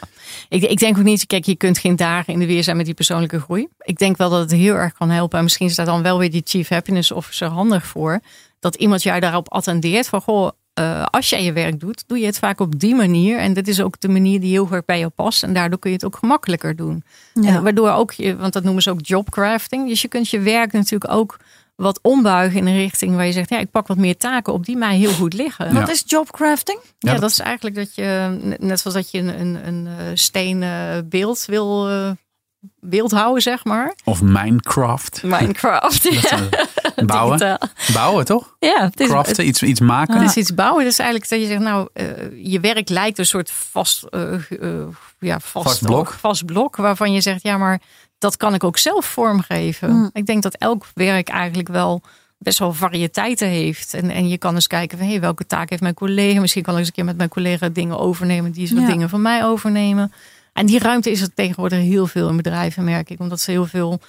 ik, 0.50 0.64
ik, 0.64 0.78
denk 0.78 0.98
ook 0.98 1.04
niet, 1.04 1.26
kijk, 1.26 1.46
je 1.46 1.56
kunt 1.56 1.78
geen 1.78 1.96
dagen 1.96 2.34
in 2.34 2.40
de 2.40 2.46
weer 2.46 2.64
zijn 2.64 2.78
met 2.78 2.86
die 2.86 2.96
persoonlijke 2.96 3.40
groei. 3.40 3.68
Ik 3.78 3.98
denk 3.98 4.18
wel 4.18 4.30
dat 4.30 4.40
het 4.40 4.52
heel 4.52 4.76
erg 4.76 4.94
kan 4.94 5.10
helpen. 5.10 5.38
En 5.38 5.44
misschien 5.44 5.68
is 5.68 5.76
daar 5.76 5.86
dan 5.86 6.04
wel 6.04 6.20
weer 6.20 6.32
die 6.32 6.42
Chief 6.46 6.70
Happiness 6.70 7.12
Officer 7.12 7.48
handig 7.48 7.86
voor. 7.86 8.20
Dat 8.60 8.76
iemand 8.76 9.04
jou 9.04 9.20
daarop 9.20 9.52
attendeert 9.52 10.08
van, 10.08 10.22
goh, 10.22 10.50
uh, 10.80 11.06
als 11.06 11.30
jij 11.30 11.44
je 11.44 11.54
werk 11.54 11.80
doet, 11.80 12.04
doe 12.08 12.20
je 12.20 12.26
het 12.26 12.40
vaak 12.40 12.60
op 12.60 12.80
die 12.80 12.96
manier. 12.96 13.40
En 13.40 13.54
dat 13.54 13.68
is 13.68 13.82
ook 13.82 14.00
de 14.00 14.08
manier 14.08 14.40
die 14.40 14.52
heel 14.52 14.68
erg 14.72 14.86
bij 14.86 15.00
jou 15.00 15.12
past. 15.16 15.44
En 15.44 15.54
daardoor 15.54 15.80
kun 15.80 15.90
je 15.90 15.96
het 15.96 16.06
ook 16.06 16.18
gemakkelijker 16.18 16.76
doen. 16.76 17.04
Ja. 17.34 17.56
En 17.56 17.64
waardoor 17.64 17.92
ook 17.92 18.12
je, 18.12 18.36
want 18.36 18.54
dat 18.54 18.64
noemen 18.64 18.84
ze 18.84 18.90
ook 18.90 19.06
jobcrafting. 19.06 19.88
Dus 19.88 20.02
je 20.02 20.08
kunt 20.08 20.30
je 20.30 20.40
werk 20.40 20.72
natuurlijk 20.72 21.14
ook 21.14 21.38
wat 21.78 22.00
ombuigen 22.02 22.60
in 22.60 22.68
een 22.68 22.78
richting 22.78 23.16
waar 23.16 23.26
je 23.26 23.32
zegt, 23.32 23.50
ja, 23.50 23.58
ik 23.58 23.72
pak 23.72 23.88
wat 23.88 23.98
meer 23.98 24.18
taken 24.18 24.54
op 24.54 24.66
die 24.66 24.78
mij 24.78 24.98
heel 24.98 25.12
goed 25.12 25.34
liggen. 25.34 25.74
Wat 25.74 25.90
is 25.90 26.04
jobcrafting? 26.06 26.80
Ja, 27.00 27.14
ja, 27.14 27.20
dat 27.20 27.30
is 27.30 27.40
eigenlijk 27.40 27.76
dat 27.76 27.96
je, 27.96 28.38
net 28.60 28.80
zoals 28.80 28.96
dat 28.96 29.12
je 29.12 29.20
een, 29.20 29.40
een, 29.40 29.68
een 29.68 29.88
eh, 29.88 30.06
stenen 30.14 31.10
beeld 31.10 31.46
wil 31.46 31.90
uh, 31.92 32.12
beeld 32.80 33.12
houden, 33.12 33.42
zeg 33.42 33.64
maar. 33.64 33.96
Of 34.04 34.22
Minecraft. 34.22 35.24
Minecraft, 35.24 36.04
ja. 36.30 36.40
bouwen. 37.06 37.60
bouwen, 37.94 38.26
toch? 38.26 38.56
Ja. 38.60 38.84
Het 38.84 39.00
is, 39.00 39.08
Craften, 39.08 39.48
iets, 39.48 39.64
iets 39.64 39.80
maken. 39.80 40.20
Het 40.20 40.30
is 40.30 40.38
iets 40.38 40.54
bouwen. 40.54 40.84
Dat 40.84 40.92
is 40.92 41.00
eigenlijk 41.00 41.30
dat 41.30 41.40
je 41.40 41.46
zegt, 41.46 41.62
nou, 41.62 41.88
uh, 41.94 42.52
je 42.52 42.60
werk 42.60 42.90
lijkt 42.90 43.18
een 43.18 43.26
soort 43.26 43.52
vast, 43.52 44.06
ja, 45.20 45.40
vast, 45.40 45.68
vast 45.68 45.84
blok. 45.84 46.16
vast 46.20 46.46
blok. 46.46 46.76
Waarvan 46.76 47.14
je 47.14 47.22
zegt, 47.22 47.44
ja, 47.44 47.58
maar 47.58 47.82
dat 48.18 48.38
kan 48.38 48.54
ik 48.54 48.64
ook 48.64 48.78
zelf 48.78 49.06
vormgeven. 49.06 49.92
Mm. 49.92 50.10
Ik 50.14 50.26
denk 50.26 50.44
dat 50.44 50.56
elk 50.56 50.86
werk 50.94 51.30
eigenlijk 51.30 51.68
wel 51.68 52.02
best 52.38 52.60
wel 52.60 52.74
variëteiten 52.74 53.48
heeft. 53.48 53.94
En, 53.94 54.10
en 54.10 54.28
je 54.28 54.38
kan 54.38 54.56
eens 54.56 54.68
kijken 54.68 54.98
van 54.98 55.08
hey, 55.08 55.20
welke 55.20 55.46
taak 55.46 55.70
heeft 55.70 55.82
mijn 55.82 55.94
collega. 55.94 56.40
Misschien 56.40 56.64
kan 56.64 56.74
ik 56.74 56.80
eens 56.80 56.88
een 56.88 56.94
keer 56.94 57.06
met 57.06 57.18
mijn 57.18 57.30
collega 57.30 57.70
dingen 57.70 58.00
overnemen. 58.00 58.52
Die 58.52 58.68
ze 58.68 58.86
dingen 58.86 59.10
van 59.10 59.22
mij 59.22 59.46
overnemen. 59.46 60.12
En 60.54 60.66
die 60.66 60.80
ruimte 60.80 61.12
is 61.12 61.22
er 61.22 61.34
tegenwoordig 61.34 61.80
heel 61.80 62.08
veel 62.08 62.30
in 62.30 62.38
bedrijven, 62.38 62.84
merk 62.84 63.10
ik. 63.10 63.20
Omdat 63.20 63.40
ze 63.40 63.52
heel 63.52 63.66
veel. 63.66 64.00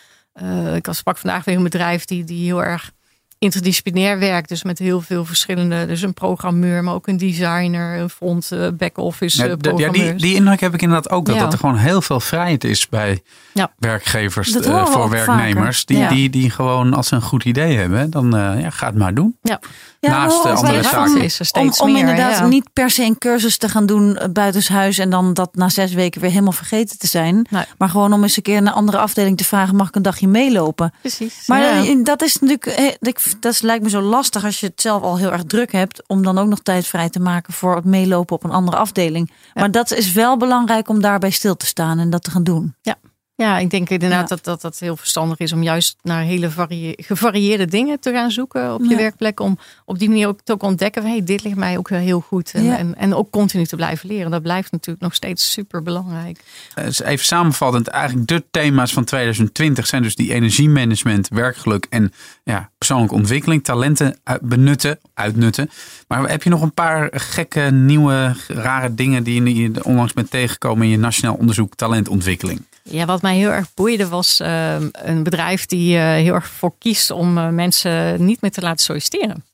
Uh, 0.43 0.75
ik 0.75 0.89
sprak 0.91 1.19
vandaag 1.19 1.45
weer 1.45 1.57
een 1.57 1.63
bedrijf 1.63 2.05
die, 2.05 2.25
die 2.25 2.45
heel 2.45 2.65
erg 2.65 2.93
interdisciplinair 3.39 4.19
werk. 4.19 4.49
Dus 4.49 4.63
met 4.63 4.79
heel 4.79 5.01
veel 5.01 5.25
verschillende. 5.25 5.87
Dus 5.87 6.03
een 6.03 6.15
programmeur, 6.15 6.85
maar 6.85 6.95
ook 6.95 7.07
een 7.07 7.17
designer, 7.17 7.99
een 7.99 8.11
front, 8.11 8.51
uh, 8.53 8.69
back-office. 8.75 9.47
Ja, 9.47 9.57
uh, 9.73 9.79
ja, 9.79 9.91
die, 9.91 10.15
die 10.15 10.35
indruk 10.35 10.61
heb 10.61 10.75
ik 10.75 10.83
inderdaad 10.83 11.11
ook. 11.11 11.27
Dat, 11.27 11.35
ja. 11.35 11.41
dat 11.41 11.53
er 11.53 11.59
gewoon 11.59 11.77
heel 11.77 12.03
veel 12.03 12.21
vrijheid 12.21 12.65
is 12.65 12.89
bij 12.89 13.23
ja. 13.55 13.73
werkgevers 13.79 14.57
uh, 14.57 14.87
voor 14.87 15.11
werknemers. 15.11 15.85
Die, 15.85 16.09
die, 16.09 16.31
die 16.31 16.51
gewoon, 16.51 16.95
als 16.95 17.09
ze 17.09 17.15
een 17.15 17.23
goed 17.23 17.45
idee 17.45 17.77
hebben, 17.77 18.11
dan 18.11 18.31
ja, 18.61 18.71
ga 18.71 18.87
het 18.87 18.97
maar 18.97 19.15
doen. 19.15 19.37
Ja. 19.43 19.61
Naast 20.01 20.43
de 20.43 20.49
andere 20.49 20.83
zaken. 20.83 21.21
Is 21.21 21.39
er 21.39 21.47
steeds 21.47 21.81
om, 21.81 21.87
om 21.87 21.93
meer, 21.93 22.01
inderdaad 22.01 22.49
niet 22.49 22.73
per 22.73 22.91
se 22.91 23.03
een 23.03 23.19
cursus 23.19 23.57
te 23.57 23.69
gaan 23.69 23.87
doen 23.87 24.19
buitenshuis 24.33 24.99
en 24.99 25.11
dan 25.11 25.35
dat 25.35 25.55
na 25.55 25.69
zes 25.69 25.93
weken 25.93 26.21
weer 26.21 26.31
helemaal 26.31 26.53
vergeten 26.53 26.99
te 26.99 27.07
zijn. 27.07 27.47
Nee. 27.51 27.65
Maar 27.79 27.89
gewoon 27.89 28.13
om 28.13 28.23
eens 28.23 28.37
een 28.37 28.43
keer 28.43 28.57
een 28.57 28.73
andere 28.73 28.99
afdeling 28.99 29.37
te 29.37 29.45
vragen: 29.45 29.77
mag 29.77 29.89
ik 29.89 29.95
een 29.95 30.03
dagje 30.03 30.29
meelopen? 30.29 30.93
Precies. 31.01 31.47
Maar 31.47 31.85
dat 32.03 32.23
is 32.23 32.39
natuurlijk, 32.39 32.97
dat 33.41 33.63
lijkt 33.63 33.83
me 33.83 33.91
zo 33.91 34.01
lastig 34.01 34.45
als 34.45 34.61
je 34.61 34.67
het 34.67 34.81
zelf 34.81 35.03
al 35.03 35.19
heel 35.19 35.33
erg 35.33 35.45
druk 35.45 35.73
hebt, 35.73 36.03
om 36.07 36.23
dan 36.23 36.39
ook 36.39 36.49
nog 36.49 36.61
tijd 36.61 36.87
vrij 36.87 37.09
te 37.09 37.21
maken 37.21 37.53
voor 37.53 37.77
het 37.77 37.85
meelopen 37.85 38.37
op 38.37 38.45
een 38.45 38.51
andere 38.51 38.77
afdeling. 38.77 39.31
Ja. 39.31 39.61
Maar 39.61 39.71
dat 39.71 39.93
is 39.93 40.13
wel 40.13 40.37
belangrijk 40.37 40.89
om 40.89 41.01
daarbij 41.01 41.31
stil 41.31 41.57
te 41.57 41.67
staan 41.67 41.99
en 41.99 42.11
dat 42.11 42.23
te 42.23 42.31
gaan 42.31 42.45
doen. 42.45 42.75
Ja, 42.83 42.97
ja, 43.39 43.59
ik 43.59 43.71
denk 43.71 43.91
inderdaad 43.91 44.29
ja. 44.29 44.35
dat, 44.35 44.45
dat 44.45 44.61
dat 44.61 44.79
heel 44.79 44.97
verstandig 44.97 45.39
is 45.39 45.53
om 45.53 45.63
juist 45.63 45.97
naar 46.03 46.23
hele 46.23 46.51
gevarieerde 46.97 47.67
dingen 47.67 48.01
te 48.01 48.13
gaan 48.13 48.31
zoeken 48.31 48.75
op 48.75 48.83
je 48.83 48.89
ja. 48.89 48.97
werkplek. 48.97 49.41
Om 49.41 49.59
op 49.85 49.99
die 49.99 50.09
manier 50.09 50.29
ook 50.29 50.41
te 50.45 50.59
ontdekken 50.59 51.03
van 51.03 51.11
hey, 51.11 51.25
dit 51.25 51.43
ligt 51.43 51.57
mij 51.57 51.79
ook 51.79 51.91
heel 51.91 52.21
goed. 52.21 52.51
En, 52.53 52.65
ja. 52.65 52.79
en, 52.79 52.95
en, 52.97 53.15
ook 53.15 53.31
continu 53.31 53.65
te 53.65 53.77
blijven 53.77 54.09
leren. 54.09 54.31
Dat 54.31 54.43
blijft 54.43 54.73
natuurlijk 54.73 55.05
nog 55.05 55.15
steeds 55.15 55.53
super 55.53 55.83
belangrijk. 55.83 56.41
Even 56.75 57.25
samenvattend, 57.25 57.89
eigenlijk 57.89 58.29
de 58.29 58.45
thema's 58.51 58.93
van 58.93 59.05
2020 59.05 59.87
zijn 59.87 60.03
dus 60.03 60.15
die 60.15 60.33
energiemanagement, 60.33 61.29
werkgeluk 61.29 61.87
en 61.91 62.13
ja, 62.45 62.71
persoonlijke 62.79 63.15
ontwikkeling, 63.15 63.65
talenten 63.65 64.19
benutten, 64.41 64.99
uitnutten. 65.15 65.71
Maar 66.09 66.29
heb 66.29 66.43
je 66.43 66.51
nog 66.51 66.63
een 66.63 66.75
paar 66.75 67.09
gekke, 67.13 67.61
nieuwe, 67.61 68.37
rare 68.49 68.95
dingen 68.95 69.23
die 69.23 69.55
je 69.55 69.85
onlangs 69.85 70.13
bent 70.13 70.31
tegengekomen 70.31 70.85
in 70.85 70.91
je 70.91 70.99
nationaal 70.99 71.35
onderzoek 71.35 71.75
talentontwikkeling? 71.75 72.63
Ja, 72.91 73.05
wat 73.05 73.23
mij 73.23 73.37
heel 73.37 73.51
erg 73.51 73.75
boeide 73.75 74.09
was 74.09 74.41
uh, 74.41 74.75
een 74.93 75.23
bedrijf 75.23 75.67
die 75.67 75.97
uh, 75.97 76.03
heel 76.03 76.35
erg 76.35 76.49
voor 76.49 76.75
kiest 76.79 77.11
om 77.11 77.39
uh, 77.39 77.49
mensen 77.49 78.25
niet 78.25 78.41
meer 78.41 78.51
te 78.51 78.61
laten 78.61 78.85
solliciteren. 78.85 79.45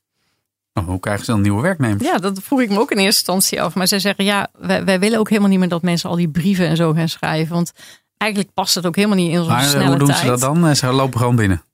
Oh, 0.75 0.87
hoe 0.87 1.01
krijgen 1.01 1.25
ze 1.25 1.31
dan 1.31 1.41
nieuwe 1.41 1.63
werknemers? 1.63 2.05
Ja, 2.05 2.19
dat 2.19 2.41
vroeg 2.43 2.61
ik 2.61 2.71
me 2.71 2.79
ook 2.79 2.91
in 2.91 2.97
eerste 2.97 3.33
instantie 3.33 3.63
af. 3.63 3.75
Maar 3.75 3.89
zij 3.89 3.99
zeggen 3.99 4.25
ja, 4.25 4.49
wij, 4.59 4.85
wij, 4.85 4.99
willen 5.01 5.19
ook 5.19 5.29
helemaal 5.29 5.51
niet 5.51 5.59
meer 5.59 5.69
dat 5.69 5.83
mensen 5.83 6.11
al 6.11 6.17
die 6.17 6.29
brieven 6.29 6.67
en 6.67 6.77
zo 6.77 6.93
gaan 6.93 7.09
schrijven. 7.09 7.55
Want 7.55 7.73
eigenlijk 8.17 8.53
past 8.55 8.75
het 8.75 8.87
ook 8.87 8.97
helemaal 8.97 9.17
niet 9.17 9.31
in 9.31 9.39
onze 9.39 9.51
maar, 9.51 9.63
snelle 9.63 9.87
hoe 9.87 9.99
doen 9.99 10.07
tijd. 10.07 10.19
ze 10.19 10.27
dat 10.27 10.41
dan? 10.41 10.77
Ze 10.77 10.87
lopen 10.93 11.19
gewoon 11.19 11.37
binnen. 11.37 11.65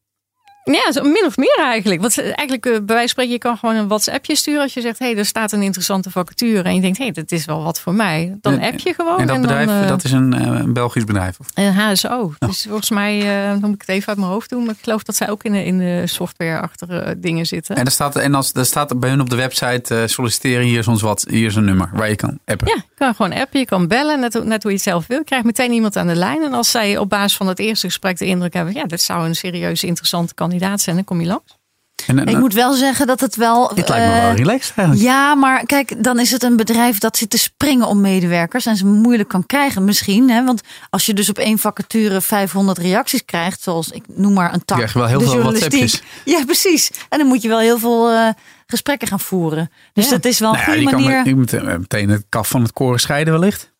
Ja, 0.65 0.93
zo 0.93 1.03
min 1.03 1.25
of 1.27 1.37
meer 1.37 1.59
eigenlijk. 1.59 2.01
Want 2.01 2.19
eigenlijk, 2.21 2.63
bij 2.63 2.73
wijze 2.73 3.01
van 3.01 3.09
spreken, 3.09 3.33
je 3.33 3.39
kan 3.39 3.57
gewoon 3.57 3.75
een 3.75 3.89
WhatsAppje 3.89 4.37
sturen 4.37 4.63
als 4.63 4.75
je 4.75 4.81
zegt: 4.81 4.99
hé, 4.99 5.07
hey, 5.07 5.17
er 5.17 5.27
staat 5.27 5.53
een 5.53 5.63
interessante 5.63 6.11
vacature. 6.11 6.63
En 6.63 6.75
je 6.75 6.81
denkt: 6.81 6.99
hé, 6.99 7.05
hey, 7.05 7.13
dat 7.13 7.33
is 7.33 7.45
wel 7.45 7.63
wat 7.63 7.81
voor 7.81 7.95
mij. 7.95 8.39
Dan 8.41 8.61
app 8.61 8.79
je 8.79 8.95
gewoon. 8.95 9.19
En 9.19 9.27
dat 9.27 9.41
bedrijf, 9.41 9.67
dan, 9.67 9.83
uh, 9.83 9.89
dat 9.89 10.05
is 10.05 10.13
een, 10.13 10.33
een, 10.33 10.73
Belgisch 10.73 11.05
bedrijf? 11.05 11.39
Of? 11.39 11.47
Een 11.55 11.75
HSO. 11.75 12.09
Oh. 12.09 12.35
Dus 12.39 12.67
volgens 12.69 12.91
mij, 12.91 13.45
uh, 13.45 13.51
dan 13.51 13.61
moet 13.61 13.75
ik 13.75 13.81
het 13.81 13.89
even 13.89 14.09
uit 14.09 14.17
mijn 14.17 14.31
hoofd 14.31 14.51
doen. 14.51 14.65
Maar 14.65 14.75
ik 14.75 14.83
geloof 14.83 15.03
dat 15.03 15.17
zij 15.17 15.31
ook 15.31 15.43
in 15.43 15.53
de, 15.53 15.65
in 15.65 15.79
de 15.79 16.03
software-achtige 16.07 17.15
dingen 17.19 17.47
zitten. 17.47 17.77
En 17.77 17.85
er 17.85 17.91
staat, 17.91 18.17
en 18.17 18.35
als, 18.35 18.53
er 18.53 18.67
staat 18.67 19.01
bij 19.01 19.11
hun 19.11 19.21
op 19.21 19.31
de 19.31 19.37
website: 19.37 19.95
uh, 19.95 20.03
solliciteren, 20.07 20.65
hier 20.65 20.79
is 20.79 20.89
ons 20.89 21.03
wat, 21.03 21.27
hier 21.31 21.47
is 21.47 21.55
een 21.55 21.65
nummer 21.65 21.91
waar 21.93 22.09
je 22.09 22.17
kan 22.17 22.39
appen. 22.45 22.69
Ja, 22.69 22.75
je 22.75 22.95
kan 22.95 23.15
gewoon 23.15 23.33
appen, 23.33 23.61
je 23.61 23.67
kan 23.67 23.89
bellen, 23.89 24.21
net, 24.21 24.45
net 24.45 24.63
hoe 24.63 24.71
je 24.71 24.77
het 24.77 24.87
zelf 24.87 25.07
wil. 25.07 25.19
Je 25.19 25.25
krijgt 25.25 25.45
meteen 25.45 25.73
iemand 25.73 25.97
aan 25.97 26.07
de 26.07 26.17
lijn. 26.17 26.43
En 26.43 26.53
als 26.53 26.71
zij 26.71 26.99
op 26.99 27.09
basis 27.09 27.37
van 27.37 27.47
het 27.47 27.59
eerste 27.59 27.87
gesprek 27.87 28.19
de 28.19 28.27
indruk 28.27 28.53
hebben: 28.53 28.75
ja, 28.75 28.85
dit 28.85 29.01
zou 29.01 29.25
een 29.25 29.37
serieus 29.37 29.85
interessante 29.85 30.35
kandidaat 30.51 30.81
zijn, 30.81 30.97
dan 30.97 31.05
kom 31.05 31.21
je 31.21 31.27
langs. 31.27 31.59
En, 32.07 32.27
ik 32.27 32.39
moet 32.39 32.55
wel 32.55 32.73
zeggen 32.73 33.07
dat 33.07 33.21
het 33.21 33.37
wel. 33.37 33.69
Het 33.75 33.89
lijkt 33.89 34.07
me 34.07 34.21
wel 34.21 34.35
relaxed 34.35 34.77
eigenlijk. 34.77 35.09
Ja, 35.09 35.35
maar 35.35 35.67
kijk, 35.67 36.05
dan 36.05 36.19
is 36.19 36.31
het 36.31 36.43
een 36.43 36.57
bedrijf 36.57 36.99
dat 36.99 37.17
zit 37.17 37.31
te 37.31 37.39
springen 37.39 37.87
om 37.87 38.01
medewerkers 38.01 38.67
en 38.67 38.77
ze 38.77 38.87
moeilijk 38.87 39.29
kan 39.29 39.47
krijgen 39.47 39.85
misschien. 39.85 40.31
Hè? 40.31 40.45
Want 40.45 40.61
als 40.91 41.07
je 41.07 41.15
dus 41.15 41.29
op 41.29 41.39
één 41.39 41.59
vacature 41.59 42.21
500 42.21 42.79
reacties 42.79 43.25
krijgt, 43.25 43.63
zoals 43.63 43.91
ik 43.91 44.05
noem 44.15 44.33
maar 44.33 44.55
een 44.55 44.65
tak. 44.65 44.77
Krijg 44.77 44.93
je 44.93 44.99
wel 44.99 45.09
heel 45.09 45.21
veel 45.21 45.43
WhatsAppjes. 45.43 46.03
Ja, 46.25 46.45
precies. 46.45 46.91
En 47.09 47.19
dan 47.19 47.27
moet 47.27 47.43
je 47.43 47.49
wel 47.49 47.59
heel 47.59 47.79
veel 47.79 48.13
uh, 48.13 48.29
gesprekken 48.67 49.09
gaan 49.09 49.21
voeren. 49.21 49.71
Dus 49.93 50.09
dat 50.09 50.25
is 50.25 50.39
wel 50.39 50.51
een 50.51 50.61
nou 50.67 50.73
goede 50.73 50.97
manier. 50.97 51.27
je 51.27 51.35
moet 51.35 51.63
meteen 51.63 52.09
het 52.09 52.25
kaf 52.29 52.49
van 52.49 52.63
het 52.63 52.73
koren 52.73 53.01
scheiden 53.01 53.33
wellicht. 53.33 53.73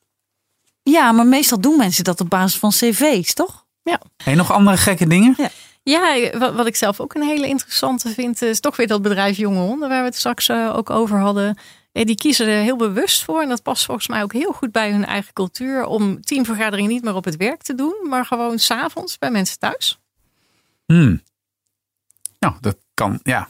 Ja, 0.83 1.13
maar 1.13 1.27
meestal 1.27 1.61
doen 1.61 1.77
mensen 1.77 2.05
dat 2.05 2.21
op 2.21 2.31
basis 2.31 2.59
van 2.59 2.71
cv's, 2.71 3.35
toch? 3.35 3.65
Ja. 3.83 4.01
En 4.25 4.37
nog 4.37 4.53
andere 4.53 4.77
gekke 4.77 5.07
dingen? 5.07 5.35
Ja. 5.37 5.51
Ja, 5.83 6.31
wat, 6.39 6.67
ik 6.67 6.77
zelf 6.77 7.01
ook 7.01 7.15
een 7.15 7.23
hele 7.23 7.47
interessante 7.47 8.09
vind, 8.09 8.43
is 8.43 8.61
toch 8.61 8.77
weer 8.77 8.87
dat 8.87 9.03
bedrijf 9.03 9.37
Jonge 9.37 9.61
Honden, 9.61 9.89
waar 9.89 10.01
we 10.01 10.07
het 10.07 10.17
straks 10.17 10.49
uh, 10.49 10.77
ook 10.77 10.91
over 10.91 11.19
hadden. 11.19 11.59
Die 11.93 12.17
kiezen 12.17 12.47
er 12.47 12.63
heel 12.63 12.77
bewust 12.77 13.25
voor. 13.25 13.43
En 13.43 13.49
dat 13.49 13.63
past 13.63 13.85
volgens 13.85 14.09
mij 14.09 14.23
ook 14.23 14.33
heel 14.33 14.53
goed 14.53 14.73
bij 14.73 14.91
hun 14.91 15.05
eigen 15.05 15.33
cultuur. 15.33 15.85
Om 15.85 16.23
teamvergaderingen 16.23 16.91
niet 16.91 17.03
meer 17.03 17.15
op 17.15 17.25
het 17.25 17.37
werk 17.37 17.63
te 17.63 17.75
doen, 17.75 18.07
maar 18.09 18.27
gewoon 18.27 18.59
s'avonds 18.59 19.19
bij 19.19 19.31
mensen 19.31 19.59
thuis. 19.59 20.01
Hmm. 20.87 21.23
Nou, 22.39 22.55
dat 22.61 22.77
kan, 22.95 23.21
ja. 23.23 23.49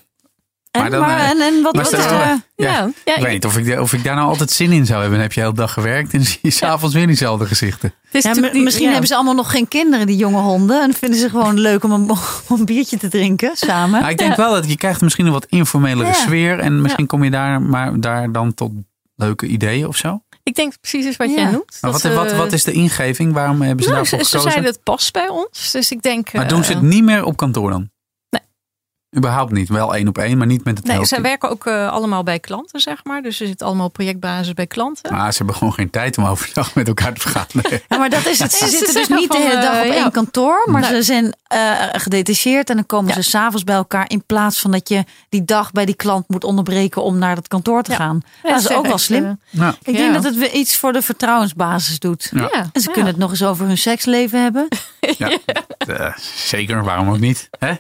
En, 0.71 0.81
maar, 0.81 0.91
dan, 0.91 1.01
maar, 1.01 1.19
eh, 1.19 1.31
en, 1.31 1.41
en 1.41 1.63
wat 1.63 1.77
was 1.77 1.91
het? 1.91 2.11
Ja, 2.11 2.43
ja, 2.57 2.91
ik 3.05 3.23
weet 3.23 3.33
niet 3.33 3.45
of 3.45 3.57
ik, 3.57 3.81
of 3.81 3.93
ik 3.93 4.05
daar 4.05 4.15
nou 4.15 4.29
altijd 4.29 4.51
zin 4.51 4.73
in 4.73 4.87
zou 4.87 5.01
hebben. 5.01 5.19
Dan 5.19 5.21
heb 5.21 5.33
je 5.33 5.41
de 5.41 5.47
hele 5.47 5.59
dag 5.59 5.73
gewerkt 5.73 6.13
en 6.13 6.25
zie 6.25 6.39
je 6.43 6.51
s'avonds 6.51 6.95
weer 6.95 7.07
diezelfde 7.07 7.47
gezichten. 7.47 7.95
Ja, 8.11 8.35
misschien 8.53 8.91
hebben 8.91 9.07
ze 9.07 9.15
allemaal 9.15 9.35
nog 9.35 9.51
geen 9.51 9.69
kinderen, 9.69 10.07
die 10.07 10.17
jonge 10.17 10.41
honden. 10.41 10.83
En 10.83 10.95
vinden 10.95 11.19
ze 11.19 11.29
gewoon 11.29 11.61
leuk 11.69 11.85
om 11.85 11.93
een, 11.93 12.11
een 12.49 12.65
biertje 12.65 12.97
te 12.97 13.09
drinken 13.09 13.57
samen. 13.57 14.01
Nou, 14.01 14.13
ik 14.13 14.19
denk 14.19 14.37
wel 14.37 14.53
dat 14.53 14.69
je 14.69 14.77
krijgt 14.77 15.01
misschien 15.01 15.27
een 15.27 15.33
wat 15.33 15.47
informelere 15.49 16.15
sfeer. 16.15 16.59
En 16.59 16.81
misschien 16.81 17.07
kom 17.07 17.25
je 17.25 17.31
daar, 17.31 17.63
maar 17.63 18.01
daar 18.01 18.33
dan 18.33 18.55
tot 18.55 18.73
leuke 19.17 19.47
ideeën 19.47 19.87
of 19.87 19.97
zo. 19.97 20.23
Ik 20.43 20.55
denk 20.55 20.73
precies 20.81 21.05
is 21.05 21.17
wat 21.17 21.31
jij 21.31 21.45
noemt. 21.45 21.79
Maar 21.81 21.91
wat, 21.91 22.03
wat, 22.03 22.33
wat, 22.33 22.53
is 22.53 22.65
de 22.65 22.73
ingeving? 22.73 23.33
Waarom 23.33 23.63
hebben 23.63 23.85
ze 23.85 23.91
nou, 23.91 24.03
daarvoor 24.03 24.19
gekozen? 24.19 24.41
Ze 24.41 24.51
zeiden 24.51 24.73
het 24.73 24.83
past 24.83 25.13
bij 25.13 25.29
ons. 25.29 25.71
Dus 25.71 25.91
ik 25.91 26.03
denk. 26.03 26.33
Maar 26.33 26.49
doen 26.49 26.65
ze 26.65 26.73
het 26.73 26.83
eh, 26.83 26.89
niet 26.89 27.05
meer 27.05 27.25
op 27.25 27.37
kantoor 27.37 27.71
dan? 27.71 27.91
Überhaupt 29.17 29.53
niet. 29.53 29.69
Wel 29.69 29.95
één 29.95 30.09
op 30.09 30.19
één, 30.19 30.39
maar 30.39 30.47
niet 30.47 30.65
met 30.65 30.79
het 30.79 30.87
Nee, 30.87 31.05
ze 31.05 31.21
werken 31.21 31.51
ook 31.51 31.67
uh, 31.67 31.89
allemaal 31.93 32.23
bij 32.23 32.39
klanten, 32.39 32.81
zeg 32.81 33.05
maar. 33.05 33.23
Dus 33.23 33.37
ze 33.37 33.47
zitten 33.47 33.67
allemaal 33.67 33.87
op 33.87 33.93
projectbasis 33.93 34.55
bij 34.55 34.67
klanten. 34.67 35.13
Maar 35.13 35.33
ze 35.33 35.39
hebben 35.39 35.57
gewoon 35.57 35.73
geen 35.73 35.91
tijd 35.91 36.19
om 36.19 36.25
overdag 36.25 36.75
met 36.75 36.89
elkaar 36.89 37.15
te 37.15 37.21
vergaderen. 37.21 37.81
Ja, 37.89 37.99
maar 37.99 38.11
dat 38.11 38.27
is 38.27 38.39
het. 38.39 38.53
Ze 38.53 38.69
zitten 38.69 38.95
dus 38.95 39.09
niet 39.09 39.33
de 39.33 39.39
hele 39.39 39.61
dag 39.61 39.81
op 39.81 39.87
uh, 39.87 39.95
één 39.95 40.11
kantoor. 40.11 40.67
Maar 40.67 40.85
ze 40.85 41.03
zijn 41.03 41.25
uh, 41.25 41.73
gedetacheerd 41.93 42.71
en 42.71 42.77
dan 42.77 42.87
komen 42.87 43.09
ja. 43.09 43.15
ze 43.15 43.31
s'avonds 43.31 43.65
bij 43.65 43.75
elkaar. 43.75 44.05
In 44.09 44.23
plaats 44.27 44.61
van 44.61 44.71
dat 44.71 44.89
je 44.89 45.05
die 45.29 45.45
dag 45.45 45.73
bij 45.73 45.85
die 45.85 45.95
klant 45.95 46.29
moet 46.29 46.45
onderbreken 46.45 47.03
om 47.03 47.19
naar 47.19 47.35
dat 47.35 47.49
kantoor 47.49 47.83
te 47.83 47.95
gaan. 47.95 48.23
Ja, 48.43 48.51
dat 48.51 48.61
is 48.61 48.71
ook 48.71 48.87
wel 48.87 48.99
slim. 48.99 49.41
Ik 49.83 49.97
denk 49.97 50.15
dat 50.15 50.25
het 50.25 50.37
weer 50.37 50.53
iets 50.53 50.77
voor 50.77 50.93
de 50.93 51.03
vertrouwensbasis 51.03 51.99
doet. 51.99 52.33
En 52.73 52.81
ze 52.81 52.91
kunnen 52.91 53.11
het 53.11 53.21
nog 53.21 53.31
eens 53.31 53.45
over 53.45 53.67
hun 53.67 53.79
seksleven 53.79 54.43
hebben. 54.43 54.69
Ja, 55.87 56.15
zeker. 56.47 56.85
Waarom 56.85 57.11
ook 57.11 57.19
niet? 57.19 57.49
Hè? 57.59 57.73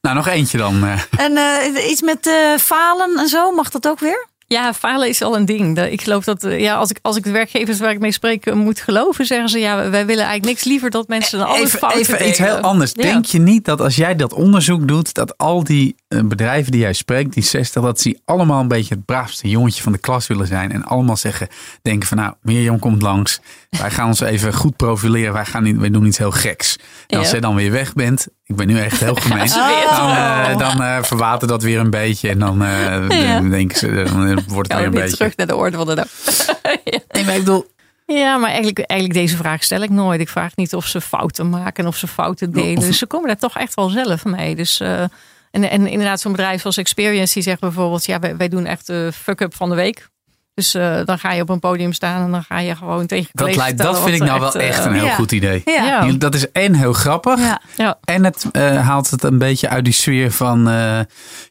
Nou, 0.00 0.16
nog 0.16 0.26
eentje 0.26 0.58
dan. 0.58 0.84
Eh. 0.84 1.00
En 1.26 1.32
uh, 1.32 1.90
iets 1.90 2.02
met 2.02 2.30
falen 2.60 3.16
en 3.18 3.28
zo, 3.28 3.52
mag 3.52 3.70
dat 3.70 3.88
ook 3.88 3.98
weer? 4.00 4.26
Ja, 4.54 4.74
falen 4.74 5.08
is 5.08 5.22
al 5.22 5.36
een 5.36 5.44
ding. 5.44 5.78
Ik 5.80 6.02
geloof 6.02 6.24
dat 6.24 6.42
ja, 6.42 6.74
als, 6.74 6.90
ik, 6.90 6.98
als 7.02 7.16
ik 7.16 7.24
de 7.24 7.30
werkgevers 7.30 7.78
waar 7.78 7.90
ik 7.90 7.98
mee 7.98 8.12
spreek 8.12 8.54
moet 8.54 8.80
geloven, 8.80 9.26
zeggen 9.26 9.48
ze 9.48 9.58
ja, 9.58 9.76
wij 9.76 10.06
willen 10.06 10.24
eigenlijk 10.24 10.44
niks 10.44 10.64
liever 10.64 10.90
dat 10.90 11.08
mensen 11.08 11.38
dan 11.38 11.48
alles 11.48 11.74
even, 11.74 11.90
Even 11.90 12.28
iets 12.28 12.38
heel 12.38 12.56
anders. 12.56 12.92
Denk 12.92 13.24
je 13.24 13.38
niet 13.38 13.64
dat 13.64 13.80
als 13.80 13.96
jij 13.96 14.16
dat 14.16 14.32
onderzoek 14.32 14.88
doet, 14.88 15.14
dat 15.14 15.38
al 15.38 15.64
die 15.64 15.94
bedrijven 16.24 16.72
die 16.72 16.80
jij 16.80 16.92
spreekt, 16.92 17.34
die 17.34 17.42
60, 17.42 17.82
dat 17.82 18.00
ze 18.00 18.18
allemaal 18.24 18.60
een 18.60 18.68
beetje 18.68 18.94
het 18.94 19.04
braafste 19.04 19.48
jongetje 19.48 19.82
van 19.82 19.92
de 19.92 19.98
klas 19.98 20.26
willen 20.26 20.46
zijn 20.46 20.72
en 20.72 20.84
allemaal 20.84 21.16
zeggen, 21.16 21.48
denken 21.82 22.08
van 22.08 22.16
nou, 22.16 22.34
Mirjam 22.42 22.78
komt 22.78 23.02
langs, 23.02 23.40
wij 23.70 23.90
gaan 23.90 24.06
ons 24.06 24.20
even 24.20 24.54
goed 24.54 24.76
profileren, 24.76 25.32
wij, 25.32 25.44
gaan 25.44 25.62
niet, 25.62 25.76
wij 25.76 25.90
doen 25.90 26.06
iets 26.06 26.18
heel 26.18 26.30
geks. 26.30 26.78
En 27.06 27.18
als 27.18 27.30
jij 27.30 27.40
dan 27.40 27.54
weer 27.54 27.70
weg 27.70 27.92
bent, 27.92 28.28
ik 28.46 28.56
ben 28.56 28.66
nu 28.66 28.78
echt 28.78 29.00
heel 29.00 29.14
gemeen. 29.14 29.48
Dan, 29.96 30.10
uh, 30.10 30.58
dan 30.58 30.82
uh, 30.82 31.02
verwatert 31.02 31.50
dat 31.50 31.62
weer 31.62 31.78
een 31.78 31.90
beetje. 31.90 32.28
En 32.28 32.38
dan 32.38 32.62
uh, 32.62 33.08
ja. 33.08 33.40
denken 33.40 33.78
ze, 33.78 34.04
dan 34.12 34.43
wordt 34.48 34.68
het 34.68 34.78
weer 34.78 34.86
een 34.86 34.94
beetje. 34.94 35.16
terug 35.16 35.36
naar 35.36 35.46
de 35.46 35.56
orde 35.56 35.76
van 35.76 35.86
de 35.86 35.94
dag. 35.94 36.08
ja. 36.84 36.98
Nee, 37.08 37.24
maar 37.24 37.34
ik 37.34 37.44
bedoel. 37.44 37.72
Ja, 38.06 38.36
maar 38.36 38.48
eigenlijk, 38.48 38.78
eigenlijk 38.78 39.20
deze 39.20 39.36
vraag 39.36 39.62
stel 39.62 39.82
ik 39.82 39.90
nooit. 39.90 40.20
Ik 40.20 40.28
vraag 40.28 40.56
niet 40.56 40.74
of 40.74 40.86
ze 40.86 41.00
fouten 41.00 41.48
maken 41.48 41.86
of 41.86 41.96
ze 41.96 42.06
fouten 42.06 42.52
delen. 42.52 42.80
Dus 42.80 42.98
ze 42.98 43.06
komen 43.06 43.26
daar 43.26 43.36
toch 43.36 43.56
echt 43.56 43.74
wel 43.74 43.88
zelf 43.88 44.24
mee. 44.24 44.54
Dus, 44.54 44.80
en, 44.80 45.10
en 45.50 45.86
inderdaad, 45.86 46.20
zo'n 46.20 46.32
bedrijf 46.32 46.64
als 46.64 46.76
Experience 46.76 47.34
die 47.34 47.42
zegt 47.42 47.60
bijvoorbeeld: 47.60 48.06
ja, 48.06 48.18
wij, 48.18 48.36
wij 48.36 48.48
doen 48.48 48.66
echt 48.66 48.86
de 48.86 49.10
fuck-up 49.14 49.54
van 49.54 49.68
de 49.68 49.74
week. 49.74 50.08
Dus 50.54 50.74
uh, 50.74 51.00
dan 51.04 51.18
ga 51.18 51.32
je 51.32 51.42
op 51.42 51.48
een 51.48 51.58
podium 51.58 51.92
staan 51.92 52.24
en 52.24 52.30
dan 52.30 52.42
ga 52.42 52.58
je 52.58 52.76
gewoon 52.76 53.06
tegen 53.06 53.30
Dat, 53.32 53.56
lijkt, 53.56 53.78
dat 53.78 54.02
vind 54.02 54.14
ik 54.14 54.22
nou 54.22 54.40
wel 54.40 54.52
echt 54.52 54.84
een 54.84 54.92
heel 54.92 55.08
goed 55.08 55.32
idee. 55.32 55.62
Ja. 55.64 56.12
Dat 56.12 56.34
is 56.34 56.52
en 56.52 56.74
heel 56.74 56.92
grappig. 56.92 57.40
Ja. 57.76 57.98
En 58.04 58.24
het 58.24 58.46
uh, 58.52 58.86
haalt 58.86 59.10
het 59.10 59.22
een 59.22 59.38
beetje 59.38 59.68
uit 59.68 59.84
die 59.84 59.92
sfeer 59.92 60.32
van 60.32 60.68
uh, 60.68 61.00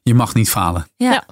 je 0.04 0.14
mag 0.14 0.34
niet 0.34 0.50
falen. 0.50 0.88
Ja. 0.98 1.24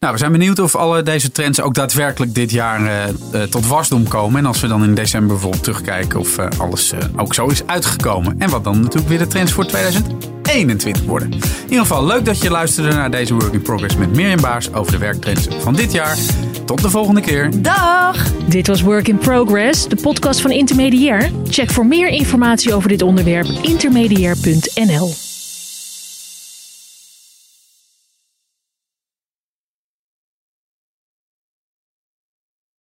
Nou, 0.00 0.12
we 0.12 0.18
zijn 0.18 0.32
benieuwd 0.32 0.58
of 0.58 0.74
alle 0.74 1.02
deze 1.02 1.32
trends 1.32 1.60
ook 1.60 1.74
daadwerkelijk 1.74 2.34
dit 2.34 2.50
jaar 2.50 2.82
uh, 2.82 2.90
uh, 3.34 3.42
tot 3.42 3.66
wasdom 3.66 4.08
komen. 4.08 4.38
En 4.38 4.46
als 4.46 4.60
we 4.60 4.66
dan 4.66 4.84
in 4.84 4.94
december 4.94 5.28
bijvoorbeeld 5.28 5.62
terugkijken 5.62 6.20
of 6.20 6.38
uh, 6.38 6.46
alles 6.58 6.92
ook 7.16 7.34
zo 7.34 7.46
is 7.46 7.66
uitgekomen. 7.66 8.34
En 8.38 8.50
wat 8.50 8.64
dan 8.64 8.80
natuurlijk 8.80 9.08
weer 9.08 9.18
de 9.18 9.26
trends 9.26 9.52
voor 9.52 9.66
2021 9.66 11.02
worden. 11.02 11.32
In 11.32 11.40
ieder 11.62 11.78
geval 11.78 12.06
leuk 12.06 12.24
dat 12.24 12.42
je 12.42 12.50
luisterde 12.50 12.92
naar 12.92 13.10
deze 13.10 13.34
Work 13.34 13.52
in 13.52 13.62
Progress 13.62 13.96
met 13.96 14.14
Mirjam 14.14 14.40
Baars 14.40 14.72
over 14.72 14.92
de 14.92 14.98
werktrends 14.98 15.48
van 15.58 15.74
dit 15.74 15.92
jaar. 15.92 16.18
Tot 16.64 16.82
de 16.82 16.90
volgende 16.90 17.20
keer. 17.20 17.62
Dag! 17.62 18.32
Dit 18.48 18.66
was 18.66 18.82
Work 18.82 19.08
in 19.08 19.18
Progress, 19.18 19.88
de 19.88 19.96
podcast 19.96 20.40
van 20.40 20.50
Intermediair. 20.50 21.30
Check 21.48 21.70
voor 21.70 21.86
meer 21.86 22.08
informatie 22.08 22.74
over 22.74 22.88
dit 22.88 23.02
onderwerp 23.02 23.46
intermediair.nl. 23.62 25.29